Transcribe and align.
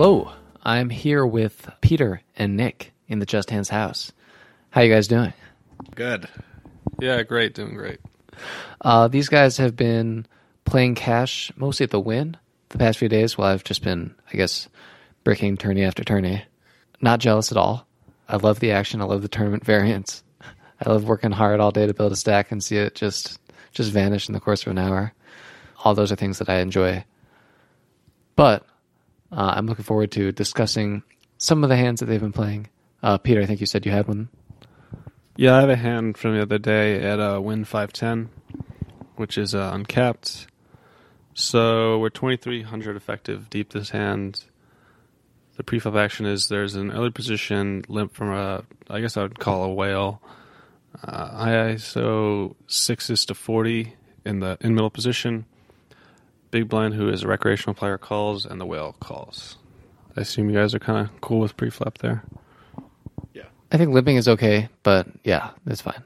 Hello, 0.00 0.30
I'm 0.62 0.90
here 0.90 1.26
with 1.26 1.68
Peter 1.80 2.22
and 2.36 2.56
Nick 2.56 2.92
in 3.08 3.18
the 3.18 3.26
Just 3.26 3.50
Hands 3.50 3.68
house. 3.68 4.12
How 4.70 4.82
you 4.82 4.94
guys 4.94 5.08
doing? 5.08 5.32
Good. 5.96 6.28
Yeah, 7.00 7.24
great, 7.24 7.52
doing 7.52 7.74
great. 7.74 7.98
Uh, 8.80 9.08
these 9.08 9.28
guys 9.28 9.56
have 9.56 9.74
been 9.74 10.24
playing 10.64 10.94
cash 10.94 11.50
mostly 11.56 11.82
at 11.82 11.90
the 11.90 11.98
Wynn 11.98 12.36
the 12.68 12.78
past 12.78 13.00
few 13.00 13.08
days 13.08 13.36
while 13.36 13.52
I've 13.52 13.64
just 13.64 13.82
been, 13.82 14.14
I 14.32 14.36
guess, 14.36 14.68
breaking 15.24 15.56
tourney 15.56 15.82
after 15.82 16.04
tourney. 16.04 16.44
Not 17.00 17.18
jealous 17.18 17.50
at 17.50 17.58
all. 17.58 17.84
I 18.28 18.36
love 18.36 18.60
the 18.60 18.70
action. 18.70 19.00
I 19.00 19.04
love 19.04 19.22
the 19.22 19.28
tournament 19.28 19.64
variants. 19.64 20.22
I 20.80 20.88
love 20.88 21.08
working 21.08 21.32
hard 21.32 21.58
all 21.58 21.72
day 21.72 21.88
to 21.88 21.92
build 21.92 22.12
a 22.12 22.16
stack 22.16 22.52
and 22.52 22.62
see 22.62 22.76
it 22.76 22.94
just 22.94 23.40
just 23.72 23.90
vanish 23.90 24.28
in 24.28 24.32
the 24.32 24.40
course 24.40 24.62
of 24.62 24.70
an 24.70 24.78
hour. 24.78 25.12
All 25.82 25.96
those 25.96 26.12
are 26.12 26.16
things 26.16 26.38
that 26.38 26.48
I 26.48 26.60
enjoy. 26.60 27.04
But 28.36 28.64
uh, 29.32 29.54
I'm 29.56 29.66
looking 29.66 29.84
forward 29.84 30.10
to 30.12 30.32
discussing 30.32 31.02
some 31.36 31.62
of 31.62 31.70
the 31.70 31.76
hands 31.76 32.00
that 32.00 32.06
they've 32.06 32.20
been 32.20 32.32
playing. 32.32 32.68
Uh, 33.02 33.18
Peter, 33.18 33.40
I 33.40 33.46
think 33.46 33.60
you 33.60 33.66
said 33.66 33.86
you 33.86 33.92
had 33.92 34.08
one. 34.08 34.28
Yeah, 35.36 35.56
I 35.56 35.60
have 35.60 35.70
a 35.70 35.76
hand 35.76 36.18
from 36.18 36.34
the 36.34 36.42
other 36.42 36.58
day 36.58 37.00
at 37.00 37.20
uh, 37.20 37.40
Wynn 37.40 37.64
510, 37.64 38.30
which 39.16 39.38
is 39.38 39.54
uh, 39.54 39.70
uncapped. 39.72 40.48
So 41.34 41.98
we're 42.00 42.08
2300 42.08 42.96
effective 42.96 43.48
deep 43.48 43.72
this 43.72 43.90
hand. 43.90 44.44
The 45.56 45.62
preflop 45.62 45.96
action 45.96 46.26
is 46.26 46.48
there's 46.48 46.74
an 46.74 46.90
early 46.90 47.10
position 47.10 47.84
limp 47.88 48.14
from 48.14 48.32
a, 48.32 48.64
I 48.90 49.00
guess 49.00 49.16
I 49.16 49.22
would 49.22 49.38
call 49.38 49.62
a 49.62 49.72
whale. 49.72 50.20
Uh, 51.06 51.46
ISO 51.46 52.56
sixes 52.66 53.24
to 53.26 53.34
40 53.34 53.94
in 54.24 54.40
the 54.40 54.58
in 54.60 54.74
middle 54.74 54.90
position. 54.90 55.44
Big 56.50 56.68
blind, 56.68 56.94
who 56.94 57.08
is 57.08 57.22
a 57.24 57.28
recreational 57.28 57.74
player, 57.74 57.98
calls, 57.98 58.46
and 58.46 58.60
the 58.60 58.66
whale 58.66 58.96
calls. 59.00 59.56
I 60.16 60.22
assume 60.22 60.48
you 60.48 60.56
guys 60.56 60.74
are 60.74 60.78
kind 60.78 61.06
of 61.06 61.20
cool 61.20 61.40
with 61.40 61.56
preflop 61.56 61.98
there. 61.98 62.24
Yeah, 63.34 63.44
I 63.70 63.76
think 63.76 63.92
limping 63.92 64.16
is 64.16 64.28
okay, 64.28 64.68
but 64.82 65.06
yeah, 65.24 65.50
it's 65.66 65.82
fine. 65.82 66.02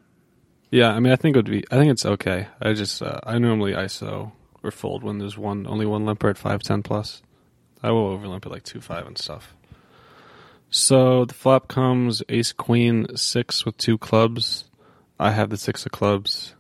Yeah, 0.70 0.90
I 0.90 1.00
mean, 1.00 1.12
I 1.12 1.16
think 1.16 1.36
it 1.36 1.38
would 1.38 1.50
be. 1.50 1.64
I 1.70 1.76
think 1.76 1.92
it's 1.92 2.04
okay. 2.04 2.48
I 2.60 2.72
just, 2.72 3.02
uh, 3.02 3.20
I 3.24 3.38
normally 3.38 3.72
ISO 3.72 4.32
or 4.62 4.70
fold 4.70 5.04
when 5.04 5.18
there's 5.18 5.36
one, 5.38 5.66
only 5.66 5.86
one 5.86 6.06
limper 6.06 6.28
at 6.28 6.38
five 6.38 6.62
ten 6.62 6.82
plus. 6.82 7.22
I 7.82 7.90
will 7.90 8.16
overlimp 8.16 8.46
at 8.46 8.52
like 8.52 8.64
two 8.64 8.80
five 8.80 9.06
and 9.06 9.18
stuff. 9.18 9.54
So 10.70 11.26
the 11.26 11.34
flop 11.34 11.68
comes 11.68 12.22
ace 12.30 12.52
queen 12.52 13.16
six 13.16 13.66
with 13.66 13.76
two 13.76 13.98
clubs. 13.98 14.64
I 15.18 15.32
have 15.32 15.50
the 15.50 15.58
six 15.58 15.84
of 15.84 15.92
clubs. 15.92 16.54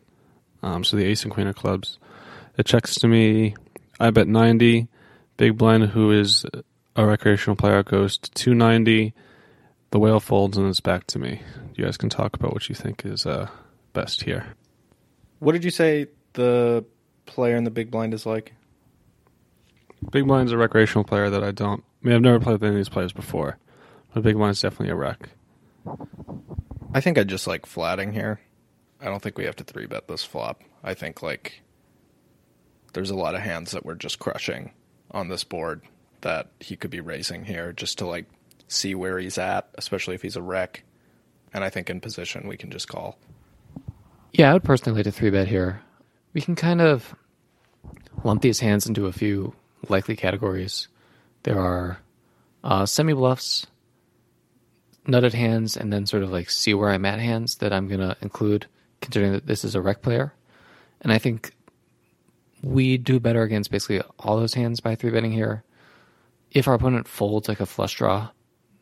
Um, 0.62 0.84
so 0.84 0.96
the 0.96 1.04
ace 1.04 1.22
and 1.24 1.32
queen 1.32 1.46
are 1.46 1.54
clubs. 1.54 1.98
It 2.58 2.66
checks 2.66 2.94
to 2.96 3.08
me. 3.08 3.54
I 4.02 4.10
bet 4.10 4.26
ninety. 4.26 4.88
Big 5.36 5.56
blind, 5.56 5.84
who 5.84 6.10
is 6.10 6.44
a 6.96 7.06
recreational 7.06 7.54
player, 7.54 7.84
goes 7.84 8.18
to 8.18 8.30
two 8.32 8.52
ninety. 8.52 9.14
The 9.90 10.00
whale 10.00 10.18
folds 10.18 10.58
and 10.58 10.68
it's 10.68 10.80
back 10.80 11.06
to 11.08 11.20
me. 11.20 11.40
You 11.76 11.84
guys 11.84 11.96
can 11.96 12.08
talk 12.08 12.34
about 12.34 12.52
what 12.52 12.68
you 12.68 12.74
think 12.74 13.06
is 13.06 13.26
uh, 13.26 13.48
best 13.92 14.22
here. 14.22 14.54
What 15.38 15.52
did 15.52 15.62
you 15.62 15.70
say 15.70 16.08
the 16.32 16.84
player 17.26 17.56
in 17.56 17.62
the 17.62 17.70
big 17.70 17.92
blind 17.92 18.12
is 18.12 18.26
like? 18.26 18.54
Big 20.10 20.26
blind's 20.26 20.50
a 20.50 20.56
recreational 20.56 21.04
player 21.04 21.30
that 21.30 21.44
I 21.44 21.52
don't. 21.52 21.84
I 22.02 22.08
mean, 22.08 22.16
I've 22.16 22.22
never 22.22 22.40
played 22.40 22.54
with 22.54 22.64
any 22.64 22.70
of 22.70 22.76
these 22.76 22.88
players 22.88 23.12
before, 23.12 23.56
but 24.12 24.24
big 24.24 24.36
blind's 24.36 24.60
definitely 24.60 24.90
a 24.90 24.96
rec. 24.96 25.28
I 26.92 27.00
think 27.00 27.18
I 27.18 27.22
just 27.22 27.46
like 27.46 27.66
flatting 27.66 28.12
here. 28.12 28.40
I 29.00 29.04
don't 29.04 29.22
think 29.22 29.38
we 29.38 29.44
have 29.44 29.56
to 29.56 29.64
three 29.64 29.86
bet 29.86 30.08
this 30.08 30.24
flop. 30.24 30.62
I 30.82 30.94
think 30.94 31.22
like 31.22 31.62
there's 32.92 33.10
a 33.10 33.16
lot 33.16 33.34
of 33.34 33.40
hands 33.40 33.72
that 33.72 33.84
we're 33.84 33.94
just 33.94 34.18
crushing 34.18 34.72
on 35.10 35.28
this 35.28 35.44
board 35.44 35.82
that 36.22 36.48
he 36.60 36.76
could 36.76 36.90
be 36.90 37.00
raising 37.00 37.44
here 37.44 37.72
just 37.72 37.98
to 37.98 38.06
like 38.06 38.26
see 38.68 38.94
where 38.94 39.18
he's 39.18 39.38
at, 39.38 39.68
especially 39.76 40.14
if 40.14 40.22
he's 40.22 40.36
a 40.36 40.42
rec. 40.42 40.82
And 41.52 41.62
I 41.62 41.70
think 41.70 41.90
in 41.90 42.00
position 42.00 42.48
we 42.48 42.56
can 42.56 42.70
just 42.70 42.88
call. 42.88 43.18
Yeah, 44.32 44.50
I 44.50 44.54
would 44.54 44.64
personally 44.64 44.98
like 44.98 45.04
to 45.04 45.12
three 45.12 45.30
bet 45.30 45.48
here. 45.48 45.82
We 46.32 46.40
can 46.40 46.54
kind 46.54 46.80
of 46.80 47.14
lump 48.24 48.40
these 48.40 48.60
hands 48.60 48.86
into 48.86 49.06
a 49.06 49.12
few 49.12 49.54
likely 49.88 50.16
categories. 50.16 50.88
There 51.42 51.58
are 51.58 51.98
uh, 52.64 52.86
semi 52.86 53.12
bluffs, 53.12 53.66
nutted 55.06 55.34
hands, 55.34 55.76
and 55.76 55.92
then 55.92 56.06
sort 56.06 56.22
of 56.22 56.30
like 56.30 56.48
see 56.48 56.72
where 56.72 56.90
I'm 56.90 57.04
at 57.04 57.18
hands 57.18 57.56
that 57.56 57.72
I'm 57.72 57.88
going 57.88 58.00
to 58.00 58.16
include, 58.22 58.66
considering 59.02 59.32
that 59.32 59.46
this 59.46 59.64
is 59.64 59.74
a 59.74 59.82
rec 59.82 60.00
player. 60.00 60.32
And 61.02 61.12
I 61.12 61.18
think 61.18 61.52
we 62.62 62.96
do 62.96 63.18
better 63.18 63.42
against 63.42 63.70
basically 63.70 64.00
all 64.18 64.38
those 64.38 64.54
hands 64.54 64.80
by 64.80 64.94
three 64.94 65.10
betting 65.10 65.32
here. 65.32 65.64
If 66.50 66.68
our 66.68 66.74
opponent 66.74 67.08
folds 67.08 67.48
like 67.48 67.60
a 67.60 67.66
flush 67.66 67.94
draw, 67.94 68.30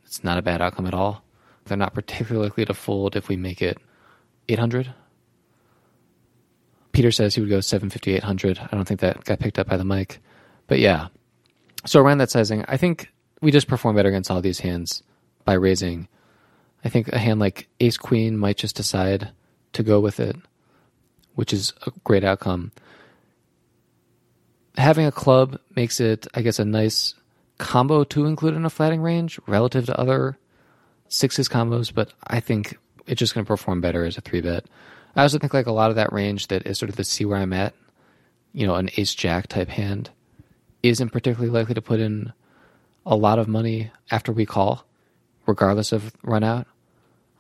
it's 0.05 0.23
not 0.23 0.39
a 0.39 0.43
bad 0.43 0.61
outcome 0.61 0.87
at 0.87 0.95
all. 0.95 1.25
They're 1.65 1.77
not 1.77 1.95
particularly 1.95 2.49
likely 2.49 2.65
to 2.67 2.75
fold 2.75 3.17
if 3.17 3.29
we 3.29 3.37
make 3.37 3.63
it 3.63 3.79
800. 4.49 4.93
Peter 6.93 7.11
says 7.11 7.35
he 7.35 7.41
would 7.41 7.51
go 7.51 7.61
750, 7.61 8.17
800. 8.17 8.59
I 8.59 8.77
don't 8.77 8.85
think 8.85 9.01
that 9.01 9.25
got 9.25 9.39
picked 9.39 9.59
up 9.59 9.69
by 9.69 9.77
the 9.77 9.85
mic. 9.85 10.21
But 10.67 10.81
yeah. 10.81 11.09
So 11.87 12.01
around 12.01 12.19
that 12.19 12.31
sizing, 12.31 12.65
I 12.69 12.77
think 12.77 13.13
we 13.41 13.51
just 13.51 13.69
perform 13.69 13.97
better 13.97 14.09
against 14.09 14.31
all 14.31 14.41
these 14.41 14.61
hands 14.61 15.03
by 15.45 15.55
raising. 15.55 16.09
I 16.85 16.89
think 16.89 17.09
a 17.09 17.19
hand 17.19 17.41
like 17.41 17.69
ace 17.79 17.97
queen 17.97 18.37
might 18.37 18.57
just 18.57 18.77
decide 18.77 19.31
to 19.73 19.83
go 19.83 20.01
with 20.01 20.19
it, 20.19 20.37
which 21.35 21.53
is 21.53 21.73
a 21.87 21.93
great 22.05 22.25
outcome. 22.25 22.73
Having 24.77 25.07
a 25.07 25.13
club 25.13 25.59
makes 25.75 26.01
it, 26.01 26.27
I 26.35 26.43
guess, 26.43 26.59
a 26.59 26.65
nice 26.65 27.15
combo 27.59 28.05
to 28.05 28.27
include 28.27 28.55
in 28.55 28.65
a 28.65 28.71
flatting 28.71 29.03
range 29.03 29.39
relative 29.47 29.87
to 29.87 30.01
other 30.01 30.39
sixes 31.09 31.49
combos, 31.49 31.93
but 31.93 32.13
I 32.27 32.41
think 32.41 32.79
it's 33.07 33.19
just 33.19 33.35
going 33.35 33.45
to 33.45 33.49
perform 33.49 33.81
better 33.81 34.05
as 34.05 34.17
a 34.17 34.21
three 34.21 34.41
bet. 34.41 34.65
I 35.17 35.23
also 35.23 35.39
think 35.39 35.53
like 35.53 35.67
a 35.67 35.73
lot 35.73 35.91
of 35.91 35.97
that 35.97 36.13
range 36.13 36.49
that 36.49 36.67
is 36.67 36.79
sort 36.79 36.89
of 36.89 36.97
the 36.97 37.05
see 37.05 37.25
where 37.25 37.39
I'm 37.39 37.53
at, 37.53 37.75
you 38.53 38.67
know, 38.67 38.77
an 38.77 38.91
ace 38.97 39.15
jack 39.15 39.49
type 39.49 39.69
hand, 39.69 40.11
isn't 40.83 41.11
particularly 41.11 41.51
likely 41.51 41.75
to 41.75 41.83
put 41.83 42.01
in 42.01 42.33
a 43.05 43.17
lot 43.17 43.39
of 43.39 43.49
money 43.49 43.91
after 44.11 44.33
we 44.33 44.47
call, 44.47 44.85
regardless 45.47 45.93
of 45.93 46.13
run 46.23 46.45
out. 46.45 46.67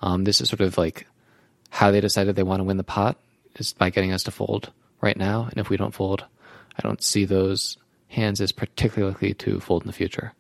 Um, 0.03 0.25
this 0.25 0.41
is 0.41 0.49
sort 0.49 0.61
of 0.61 0.77
like 0.77 1.07
how 1.71 1.91
they 1.91 2.01
decided 2.01 2.35
they 2.35 2.43
want 2.43 2.61
to 2.61 2.65
win 2.65 2.77
the 2.77 2.85
pot 2.85 3.17
is 3.57 3.73
by 3.73 3.91
getting 3.91 4.13
us 4.13 4.25
to 4.25 4.31
fold 4.31 4.73
right 5.01 5.17
now. 5.17 5.45
And 5.45 5.59
if 5.59 5.71
we 5.71 5.77
don't 5.77 5.95
fold, 5.95 6.25
I 6.83 6.89
don't 6.89 7.03
see 7.03 7.27
those 7.27 7.77
hands 8.09 8.41
as 8.41 8.53
particularly 8.53 9.13
likely 9.13 9.35
to 9.35 9.61
fold 9.61 9.83
in 9.83 9.87
the 9.87 9.93
future. 9.93 10.33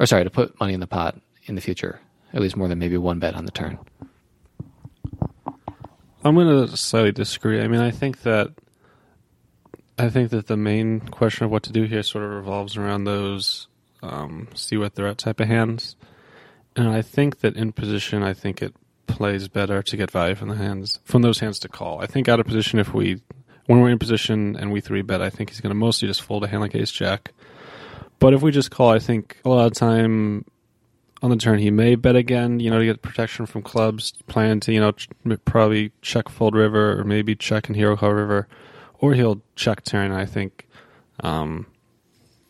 Or 0.00 0.06
sorry, 0.06 0.24
to 0.24 0.30
put 0.30 0.58
money 0.58 0.72
in 0.72 0.80
the 0.80 0.86
pot 0.86 1.20
in 1.44 1.56
the 1.56 1.60
future, 1.60 2.00
at 2.32 2.40
least 2.40 2.56
more 2.56 2.68
than 2.68 2.78
maybe 2.78 2.96
one 2.96 3.18
bet 3.18 3.34
on 3.34 3.44
the 3.44 3.50
turn. 3.50 3.78
I'm 6.24 6.34
going 6.34 6.68
to 6.68 6.76
slightly 6.76 7.12
disagree. 7.12 7.60
I 7.60 7.68
mean, 7.68 7.80
I 7.80 7.90
think 7.90 8.22
that 8.22 8.52
I 9.98 10.08
think 10.08 10.30
that 10.30 10.46
the 10.46 10.56
main 10.56 11.00
question 11.00 11.44
of 11.44 11.50
what 11.50 11.64
to 11.64 11.72
do 11.72 11.82
here 11.82 12.02
sort 12.02 12.24
of 12.24 12.30
revolves 12.30 12.76
around 12.76 13.04
those 13.04 13.66
um, 14.02 14.48
see 14.54 14.76
what 14.76 14.94
they're 14.94 15.08
at 15.08 15.18
type 15.18 15.40
of 15.40 15.48
hands, 15.48 15.96
and 16.76 16.88
I 16.88 17.02
think 17.02 17.40
that 17.40 17.56
in 17.56 17.72
position, 17.72 18.22
I 18.22 18.32
think 18.32 18.62
it 18.62 18.74
plays 19.06 19.48
better 19.48 19.82
to 19.82 19.96
get 19.96 20.10
value 20.10 20.36
from 20.36 20.48
the 20.48 20.54
hands 20.54 21.00
from 21.04 21.22
those 21.22 21.40
hands 21.40 21.58
to 21.60 21.68
call. 21.68 22.00
I 22.00 22.06
think 22.06 22.28
out 22.28 22.38
of 22.40 22.46
position, 22.46 22.78
if 22.78 22.94
we 22.94 23.20
when 23.68 23.80
we're 23.80 23.90
in 23.90 23.98
position 23.98 24.56
and 24.56 24.72
we 24.72 24.80
three 24.80 25.02
bet, 25.02 25.20
I 25.20 25.28
think 25.28 25.50
he's 25.50 25.60
going 25.60 25.70
to 25.70 25.74
mostly 25.74 26.08
just 26.08 26.22
fold 26.22 26.42
a 26.42 26.48
hand 26.48 26.62
like 26.62 26.74
Ace 26.74 26.90
Jack. 26.90 27.32
But 28.18 28.32
if 28.32 28.40
we 28.40 28.50
just 28.50 28.70
call, 28.70 28.88
I 28.90 28.98
think 28.98 29.36
a 29.44 29.50
lot 29.50 29.66
of 29.66 29.74
time 29.74 30.46
on 31.20 31.28
the 31.28 31.36
turn 31.36 31.58
he 31.58 31.70
may 31.70 31.94
bet 31.94 32.16
again, 32.16 32.60
you 32.60 32.70
know, 32.70 32.78
to 32.78 32.86
get 32.86 33.02
protection 33.02 33.44
from 33.44 33.60
clubs, 33.60 34.12
plan 34.26 34.58
to, 34.60 34.72
you 34.72 34.80
know, 34.80 34.92
ch- 34.92 35.10
probably 35.44 35.92
check 36.00 36.30
fold 36.30 36.54
river 36.54 36.98
or 36.98 37.04
maybe 37.04 37.36
check 37.36 37.68
and 37.68 37.76
hero 37.76 37.94
call 37.94 38.14
river, 38.14 38.48
or 39.00 39.12
he'll 39.12 39.42
check 39.54 39.84
turn. 39.84 40.12
I 40.12 40.24
think 40.24 40.66
um, 41.20 41.66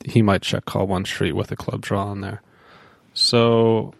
he 0.04 0.22
might 0.22 0.42
check 0.42 0.66
call 0.66 0.86
one 0.86 1.04
street 1.04 1.32
with 1.32 1.50
a 1.50 1.56
club 1.56 1.80
draw 1.80 2.06
on 2.06 2.20
there. 2.20 2.42
So 3.12 3.92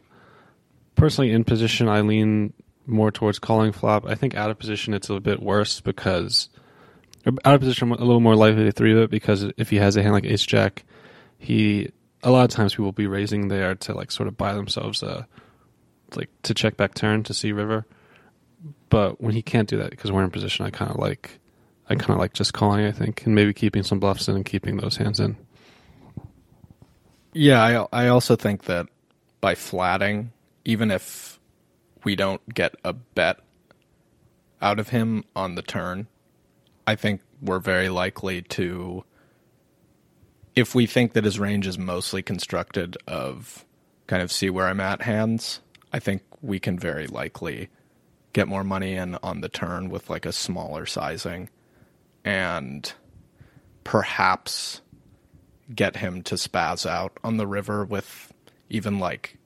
personally, 0.95 1.33
in 1.33 1.43
position, 1.43 1.89
I 1.89 2.01
lean 2.03 2.53
more 2.87 3.11
towards 3.11 3.41
calling 3.41 3.73
flop. 3.73 4.07
I 4.07 4.15
think 4.15 4.37
out 4.37 4.51
of 4.51 4.59
position, 4.61 4.95
it's 4.95 5.11
a 5.11 5.19
bit 5.19 5.43
worse 5.43 5.81
because 5.81 6.49
out 7.45 7.55
of 7.55 7.61
position, 7.61 7.91
a 7.91 7.97
little 7.97 8.21
more 8.21 8.37
likely 8.37 8.65
to 8.65 8.73
three 8.73 8.95
bet 8.95 9.11
because 9.11 9.45
if 9.57 9.71
he 9.71 9.77
has 9.77 9.97
a 9.97 10.03
hand 10.03 10.15
like 10.15 10.25
Ace 10.25 10.45
Jack, 10.45 10.85
he 11.39 11.91
a 12.23 12.31
lot 12.31 12.45
of 12.45 12.51
times 12.51 12.73
people 12.73 12.87
will 12.87 12.93
be 12.93 13.07
raising 13.07 13.49
there 13.49 13.75
to 13.75 13.95
like 13.95 14.11
sort 14.11 14.29
of 14.29 14.37
buy 14.37 14.53
themselves 14.55 15.03
a 15.03 15.27
like 16.15 16.31
to 16.43 16.55
check 16.55 16.77
back 16.77 16.95
turn 16.95 17.23
to 17.25 17.35
see 17.35 17.53
river. 17.53 17.87
But 18.89 19.21
when 19.21 19.35
he 19.35 19.43
can't 19.43 19.69
do 19.69 19.77
that 19.79 19.91
because 19.91 20.11
we're 20.11 20.25
in 20.25 20.31
position, 20.31 20.65
I 20.65 20.71
kind 20.71 20.91
of 20.91 20.99
like 20.99 21.39
I 21.89 21.95
kind 21.95 22.11
of 22.11 22.19
like 22.19 22.33
just 22.33 22.53
calling. 22.53 22.85
I 22.85 22.93
think 22.93 23.25
and 23.27 23.35
maybe 23.35 23.53
keeping 23.53 23.83
some 23.83 24.01
bluffs 24.01 24.29
in 24.29 24.37
and 24.37 24.45
keeping 24.45 24.79
those 24.79 24.97
hands 24.97 25.21
in. 25.21 25.37
Yeah, 27.33 27.87
I 27.93 28.05
I 28.05 28.09
also 28.09 28.37
think 28.37 28.65
that 28.65 28.87
by 29.41 29.55
flatting, 29.55 30.33
even 30.65 30.91
if 30.91 31.39
we 32.05 32.17
don't 32.17 32.43
get 32.53 32.75
a 32.85 32.93
bet 32.93 33.41
out 34.61 34.81
of 34.81 34.89
him 34.89 35.25
on 35.37 35.55
the 35.55 35.63
turn, 35.63 36.09
I 36.89 36.97
think 36.97 37.21
we're 37.43 37.59
very 37.59 37.91
likely 37.91 38.41
to 38.41 39.05
if 40.57 40.75
we 40.75 40.87
think 40.87 41.13
that 41.13 41.25
his 41.25 41.39
range 41.39 41.67
is 41.67 41.79
mostly 41.79 42.23
constructed 42.23 42.97
of 43.07 43.67
kind 44.07 44.23
of 44.23 44.33
see 44.33 44.49
where 44.49 44.67
I'm 44.67 44.81
at 44.81 45.03
hands, 45.03 45.61
I 45.93 45.99
think 45.99 46.23
we 46.41 46.59
can 46.59 46.79
very 46.79 47.07
likely 47.07 47.69
get 48.33 48.49
more 48.49 48.65
money 48.65 48.95
in 48.95 49.19
on 49.23 49.43
the 49.43 49.51
turn 49.51 49.91
with 49.91 50.09
like 50.09 50.25
a 50.25 50.33
smaller 50.33 50.87
sizing 50.87 51.51
and 52.25 52.91
perhaps 53.85 54.81
get 55.75 55.95
him 55.95 56.23
to 56.23 56.37
spaz 56.37 56.89
out 56.89 57.19
on 57.23 57.37
the 57.37 57.47
river 57.47 57.85
with 57.85 58.33
even 58.71 58.99
like 58.99 59.37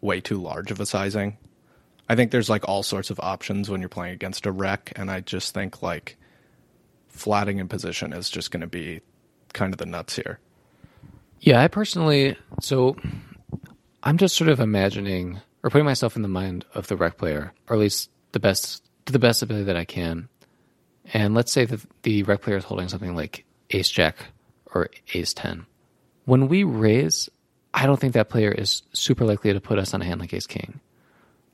way 0.00 0.20
too 0.20 0.40
large 0.40 0.70
of 0.70 0.78
a 0.78 0.86
sizing. 0.86 1.38
I 2.08 2.14
think 2.14 2.30
there's 2.30 2.48
like 2.48 2.68
all 2.68 2.84
sorts 2.84 3.10
of 3.10 3.18
options 3.18 3.68
when 3.68 3.80
you're 3.80 3.88
playing 3.88 4.14
against 4.14 4.46
a 4.46 4.52
rec, 4.52 4.92
and 4.94 5.10
I 5.10 5.22
just 5.22 5.52
think 5.52 5.82
like 5.82 6.17
flatting 7.18 7.58
in 7.58 7.68
position 7.68 8.12
is 8.12 8.30
just 8.30 8.50
going 8.50 8.60
to 8.60 8.66
be 8.66 9.00
kind 9.52 9.72
of 9.72 9.78
the 9.78 9.86
nuts 9.86 10.16
here. 10.16 10.38
Yeah, 11.40 11.62
I 11.62 11.68
personally, 11.68 12.36
so 12.60 12.96
I'm 14.02 14.18
just 14.18 14.36
sort 14.36 14.50
of 14.50 14.60
imagining 14.60 15.40
or 15.62 15.70
putting 15.70 15.84
myself 15.84 16.16
in 16.16 16.22
the 16.22 16.28
mind 16.28 16.64
of 16.74 16.86
the 16.88 16.96
rec 16.96 17.18
player, 17.18 17.52
or 17.68 17.76
at 17.76 17.80
least 17.80 18.10
the 18.32 18.40
best 18.40 18.82
to 19.06 19.12
the 19.12 19.18
best 19.18 19.42
ability 19.42 19.64
that 19.64 19.76
I 19.76 19.84
can. 19.84 20.28
And 21.12 21.34
let's 21.34 21.52
say 21.52 21.64
that 21.64 21.80
the 22.02 22.22
rec 22.24 22.42
player 22.42 22.56
is 22.56 22.64
holding 22.64 22.88
something 22.88 23.14
like 23.14 23.44
ace 23.70 23.88
jack 23.88 24.16
or 24.74 24.88
ace 25.14 25.32
10. 25.32 25.66
When 26.24 26.48
we 26.48 26.64
raise, 26.64 27.28
I 27.72 27.86
don't 27.86 27.98
think 27.98 28.12
that 28.14 28.28
player 28.28 28.52
is 28.52 28.82
super 28.92 29.24
likely 29.24 29.52
to 29.52 29.60
put 29.60 29.78
us 29.78 29.94
on 29.94 30.02
a 30.02 30.04
hand 30.04 30.20
like 30.20 30.34
ace 30.34 30.46
king. 30.46 30.80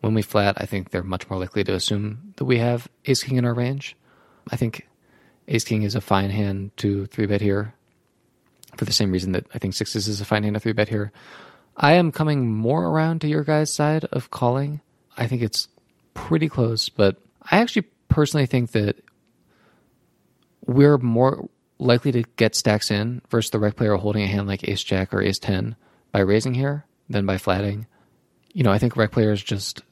When 0.00 0.14
we 0.14 0.22
flat, 0.22 0.56
I 0.58 0.66
think 0.66 0.90
they're 0.90 1.02
much 1.02 1.30
more 1.30 1.38
likely 1.38 1.64
to 1.64 1.74
assume 1.74 2.34
that 2.36 2.44
we 2.44 2.58
have 2.58 2.88
ace 3.06 3.22
king 3.22 3.36
in 3.36 3.44
our 3.44 3.54
range. 3.54 3.96
I 4.50 4.56
think 4.56 4.86
ace 5.48 5.64
king 5.64 5.82
is 5.82 5.94
a 5.94 6.00
fine 6.00 6.30
hand 6.30 6.76
to 6.78 7.06
three 7.06 7.26
bet 7.26 7.40
here 7.40 7.74
for 8.76 8.84
the 8.84 8.92
same 8.92 9.12
reason 9.12 9.32
that 9.32 9.46
I 9.54 9.58
think 9.58 9.74
sixes 9.74 10.08
is 10.08 10.20
a 10.20 10.24
fine 10.24 10.42
hand 10.42 10.54
to 10.54 10.60
three 10.60 10.72
bet 10.72 10.88
here. 10.88 11.12
I 11.76 11.94
am 11.94 12.12
coming 12.12 12.52
more 12.52 12.84
around 12.86 13.20
to 13.20 13.28
your 13.28 13.44
guys' 13.44 13.72
side 13.72 14.04
of 14.06 14.30
calling. 14.30 14.80
I 15.16 15.26
think 15.26 15.42
it's 15.42 15.68
pretty 16.14 16.48
close, 16.48 16.88
but 16.88 17.16
I 17.42 17.58
actually 17.58 17.86
personally 18.08 18.46
think 18.46 18.72
that 18.72 18.96
we're 20.66 20.98
more 20.98 21.48
likely 21.78 22.12
to 22.12 22.22
get 22.36 22.54
stacks 22.54 22.90
in 22.90 23.20
versus 23.28 23.50
the 23.50 23.58
rec 23.58 23.76
player 23.76 23.96
holding 23.96 24.22
a 24.22 24.28
hand 24.28 24.46
like 24.46 24.68
ace 24.68 24.82
jack 24.82 25.12
or 25.12 25.20
ace 25.20 25.38
10 25.38 25.76
by 26.12 26.20
raising 26.20 26.54
here 26.54 26.84
than 27.08 27.26
by 27.26 27.38
flatting. 27.38 27.86
You 28.52 28.62
know, 28.62 28.70
I 28.70 28.78
think 28.78 28.96
rec 28.96 29.10
players 29.10 29.42
just 29.42 29.82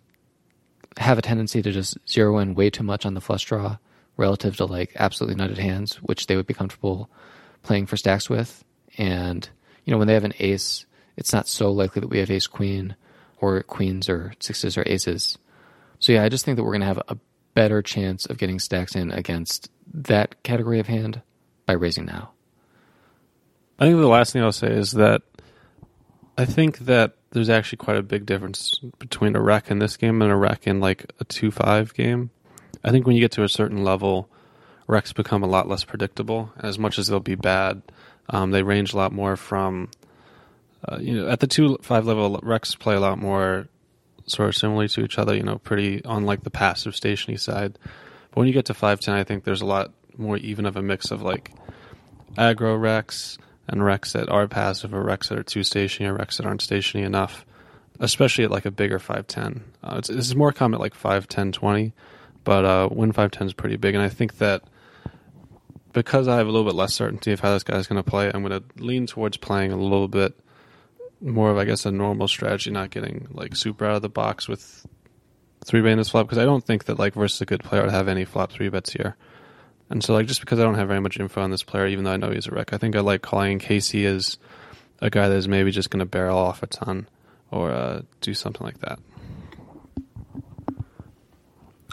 have 0.99 1.19
a 1.19 1.23
tendency 1.23 1.63
to 1.63 1.73
just 1.73 1.99
zero 2.09 2.39
in 2.39 2.55
way 2.55 2.71
too 2.71 2.85
much 2.85 3.05
on 3.05 3.15
the 3.15 3.21
flush 3.21 3.45
draw 3.45 3.77
relative 4.17 4.56
to 4.56 4.64
like 4.64 4.93
absolutely 4.97 5.43
nutted 5.43 5.59
hands, 5.59 5.97
which 5.97 6.26
they 6.26 6.37
would 6.37 6.47
be 6.47 6.55
comfortable 6.55 7.11
playing 7.62 7.87
for 7.87 7.97
stacks 7.97 8.29
with. 8.29 8.64
And, 8.99 9.49
you 9.85 9.91
know, 9.91 9.99
when 9.99 10.09
they 10.09 10.14
have 10.14 10.25
an 10.25 10.35
ace, 10.38 10.87
it's 11.17 11.32
not 11.32 11.49
so 11.49 11.70
likely 11.73 12.00
that 12.00 12.09
we 12.09 12.19
have 12.19 12.31
ace 12.31 12.47
queen 12.47 12.97
or 13.38 13.62
queens 13.62 14.09
or 14.09 14.35
sixes 14.41 14.76
or 14.76 14.85
aces. 14.87 15.38
So 15.99 16.12
yeah, 16.12 16.23
I 16.23 16.29
just 16.29 16.44
think 16.44 16.56
that 16.56 16.64
we're 16.64 16.73
going 16.73 16.81
to 16.81 16.87
have 16.87 17.03
a 17.09 17.19
better 17.55 17.82
chance 17.82 18.26
of 18.26 18.38
getting 18.38 18.59
stacks 18.59 18.94
in 18.94 19.11
against 19.11 19.70
that 19.93 20.43
category 20.43 20.81
of 20.81 20.87
hand 20.87 21.23
by 21.67 21.75
raising 21.75 22.06
now. 22.06 22.31
I 23.79 23.87
think 23.87 23.99
the 23.99 24.06
last 24.06 24.32
thing 24.32 24.43
I'll 24.43 24.53
say 24.53 24.73
is 24.73 24.93
that 24.93 25.23
I 26.37 26.44
think 26.44 26.79
that 26.81 27.17
there's 27.31 27.50
actually 27.50 27.79
quite 27.79 27.97
a 27.97 28.03
big 28.03 28.26
difference 28.26 28.79
between 28.99 29.37
a 29.37 29.41
rec 29.41 29.70
in 29.70 29.79
this 29.79 29.97
game 29.97 30.23
and 30.23 30.31
a 30.31 30.37
rec 30.37 30.67
in 30.67 30.81
like 30.81 31.12
a 31.20 31.25
2 31.25 31.50
5 31.50 31.94
game. 31.94 32.31
I 32.84 32.90
think 32.90 33.06
when 33.06 33.17
you 33.17 33.23
get 33.23 33.32
to 33.32 33.44
a 33.44 33.49
certain 33.49 33.84
level, 33.84 34.29
recs 34.88 35.14
become 35.14 35.43
a 35.43 35.49
lot 35.49 35.69
less 35.69 35.84
predictable. 35.84 36.52
As 36.58 36.79
much 36.79 36.99
as 36.99 37.06
they'll 37.06 37.20
be 37.20 37.34
bad, 37.34 37.82
um, 38.29 38.50
they 38.50 38.62
range 38.62 38.93
a 38.93 38.96
lot 38.96 39.12
more 39.12 39.37
from, 39.37 39.88
uh, 40.88 40.99
you 41.00 41.14
know, 41.14 41.29
at 41.29 41.40
the 41.40 41.46
2 41.46 41.79
5 41.82 42.06
level, 42.06 42.40
recs 42.40 42.79
play 42.79 42.94
a 42.94 43.00
lot 43.00 43.19
more 43.19 43.69
sort 44.26 44.49
of 44.49 44.56
similarly 44.56 44.88
to 44.88 45.05
each 45.05 45.19
other, 45.19 45.34
you 45.34 45.43
know, 45.43 45.58
pretty 45.58 46.05
on 46.05 46.25
like 46.25 46.43
the 46.43 46.50
passive 46.50 46.94
stationy 46.94 47.37
side. 47.37 47.79
But 48.31 48.37
when 48.37 48.46
you 48.46 48.55
get 48.55 48.67
to 48.67 48.75
five 48.75 49.00
ten, 49.00 49.14
I 49.14 49.25
think 49.25 49.44
there's 49.44 49.61
a 49.61 49.67
lot 49.67 49.93
more 50.17 50.37
even 50.37 50.67
of 50.67 50.76
a 50.76 50.82
mix 50.82 51.11
of 51.11 51.23
like 51.23 51.52
aggro 52.37 52.79
recs 52.79 53.38
and 53.69 53.81
recs 53.81 54.12
that 54.12 54.29
are 54.29 54.49
passive 54.49 54.94
or 54.94 55.05
recs 55.05 55.29
that 55.29 55.38
are 55.38 55.43
too 55.43 55.62
stationary 55.62 56.14
or 56.14 56.19
recs 56.19 56.37
that 56.37 56.46
aren't 56.46 56.62
stationary 56.62 57.06
enough, 57.06 57.44
especially 58.00 58.44
at 58.44 58.50
like 58.50 58.67
a 58.67 58.70
bigger 58.70 58.99
510. 58.99 59.64
Uh, 59.82 60.00
it's 60.08 60.34
more 60.34 60.52
common 60.52 60.76
at 60.76 60.81
like 60.81 60.94
510, 60.94 61.52
20, 61.52 61.93
but 62.44 62.65
uh, 62.65 62.89
Wynn 62.91 63.12
510 63.12 63.47
is 63.47 63.53
pretty 63.53 63.77
big. 63.77 63.94
And 63.94 64.03
I 64.03 64.09
think 64.09 64.39
that 64.39 64.62
because 65.93 66.29
I 66.29 66.37
have 66.37 66.47
a 66.47 66.50
little 66.50 66.67
bit 66.67 66.75
less 66.75 66.94
certainty 66.94 67.33
of 67.33 67.41
how 67.41 67.53
this 67.53 67.62
guy's 67.62 67.87
going 67.87 68.03
to 68.03 68.09
play, 68.09 68.31
I'm 68.33 68.43
going 68.43 68.61
to 68.61 68.83
lean 68.83 69.06
towards 69.06 69.37
playing 69.37 69.73
a 69.73 69.77
little 69.77 70.09
bit 70.09 70.35
more 71.21 71.50
of, 71.50 71.59
I 71.59 71.65
guess, 71.65 71.87
a 71.87 71.93
normal 71.93 72.29
strategy, 72.29 72.71
not 72.71 72.91
getting 72.91 73.29
like 73.31 73.55
super 73.55 73.85
out 73.85 73.97
of 73.97 74.03
the 74.03 74.09
box 74.09 74.49
with 74.49 74.87
three 75.65 75.81
this 75.94 76.09
flop 76.09 76.27
because 76.27 76.39
I 76.39 76.44
don't 76.44 76.65
think 76.65 76.87
that 76.87 76.99
like 76.99 77.15
versus 77.15 77.41
a 77.41 77.47
good 77.47 77.62
player 77.62 77.83
would 77.83 77.93
have 77.93 78.09
any 78.09 78.25
flop 78.25 78.50
three 78.50 78.69
bets 78.69 78.93
here. 78.93 79.17
And 79.91 80.03
so, 80.03 80.15
like, 80.15 80.27
just 80.27 80.41
because 80.41 80.59
I 80.59 80.62
don't 80.62 80.77
have 80.77 80.89
very 80.89 81.00
much 81.00 81.21
info 81.21 81.43
on 81.43 81.50
this 81.50 81.62
player, 81.62 81.87
even 81.87 82.05
though 82.05 82.12
I 82.12 82.17
know 82.17 82.31
he's 82.31 82.47
a 82.47 82.50
rec, 82.50 82.73
I 82.73 82.79
think 82.79 82.97
I 82.97 83.00
like 83.00 83.21
calling 83.21 83.59
Casey 83.59 84.06
as 84.06 84.39
a 85.03 85.11
guy 85.11 85.29
that 85.29 85.37
is 85.37 85.47
maybe 85.47 85.71
just 85.71 85.91
going 85.91 85.99
to 85.99 86.06
barrel 86.06 86.39
off 86.39 86.62
a 86.62 86.67
ton 86.67 87.09
or 87.50 87.71
uh, 87.71 88.00
do 88.23 88.33
something 88.33 88.65
like 88.65 88.79
that. 88.79 88.99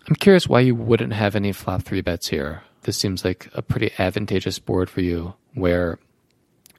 I'm 0.09 0.15
curious 0.15 0.47
why 0.47 0.61
you 0.61 0.73
wouldn't 0.73 1.13
have 1.13 1.35
any 1.35 1.51
flop 1.51 1.83
three 1.83 2.01
bets 2.01 2.27
here. 2.27 2.63
This 2.81 2.97
seems 2.97 3.23
like 3.23 3.47
a 3.53 3.61
pretty 3.61 3.91
advantageous 3.99 4.57
board 4.57 4.89
for 4.89 5.01
you 5.01 5.35
where 5.53 5.99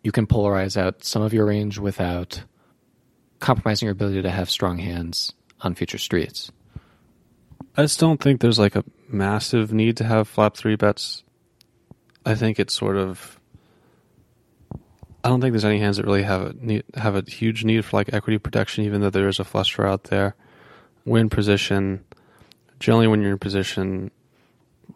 you 0.03 0.11
can 0.11 0.27
polarize 0.27 0.77
out 0.77 1.05
some 1.05 1.23
of 1.23 1.33
your 1.33 1.47
range 1.47 1.79
without 1.79 2.43
compromising 3.39 3.87
your 3.87 3.93
ability 3.93 4.23
to 4.23 4.31
have 4.31 4.51
strong 4.51 4.79
hands 4.79 5.33
on 5.61 5.77
future 5.77 5.97
streets. 5.97 6.51
I 7.77 7.83
just 7.83 8.01
don't 8.01 8.21
think 8.21 8.41
there's 8.41 8.59
like 8.59 8.75
a 8.75 8.85
massive 9.09 9.73
need 9.73 9.99
to 9.99 10.05
have 10.05 10.27
flop 10.27 10.57
three 10.57 10.75
bets. 10.75 11.23
I 12.27 12.35
think 12.35 12.59
it's 12.59 12.75
sort 12.75 12.97
of. 12.97 13.39
I 15.23 15.29
don't 15.29 15.41
think 15.41 15.53
there's 15.53 15.65
any 15.65 15.79
hands 15.79 15.99
that 15.99 16.07
really 16.07 16.25
have 16.25 16.43
a 16.43 16.53
need, 16.55 16.83
have 16.95 17.15
a 17.15 17.23
huge 17.31 17.65
need 17.65 17.85
for 17.85 17.97
like 17.97 18.13
equity 18.13 18.39
protection, 18.39 18.85
even 18.85 19.03
though 19.03 19.11
there 19.11 19.29
is 19.29 19.39
a 19.39 19.45
flush 19.45 19.73
draw 19.73 19.93
out 19.93 20.05
there. 20.05 20.35
Win 21.05 21.31
position. 21.31 22.05
Generally, 22.81 23.09
when 23.09 23.23
you're 23.23 23.33
in 23.33 23.39
position, 23.39 24.11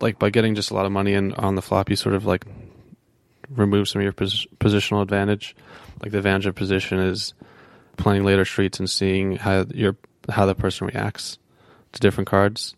like 0.00 0.18
by 0.18 0.30
getting 0.30 0.54
just 0.54 0.70
a 0.70 0.74
lot 0.74 0.86
of 0.86 0.92
money 0.92 1.14
in 1.14 1.32
on 1.34 1.54
the 1.54 1.62
flop, 1.62 1.90
you 1.90 1.96
sort 1.96 2.14
of 2.14 2.26
like 2.26 2.44
remove 3.50 3.88
some 3.88 4.00
of 4.00 4.04
your 4.04 4.12
pos- 4.12 4.46
positional 4.58 5.02
advantage. 5.02 5.54
Like 6.02 6.12
the 6.12 6.18
advantage 6.18 6.46
of 6.46 6.54
position 6.54 6.98
is 6.98 7.34
playing 7.96 8.24
later 8.24 8.44
streets 8.44 8.78
and 8.78 8.88
seeing 8.90 9.36
how 9.36 9.66
your 9.72 9.96
how 10.28 10.46
the 10.46 10.54
person 10.54 10.86
reacts 10.86 11.38
to 11.92 12.00
different 12.00 12.28
cards. 12.28 12.74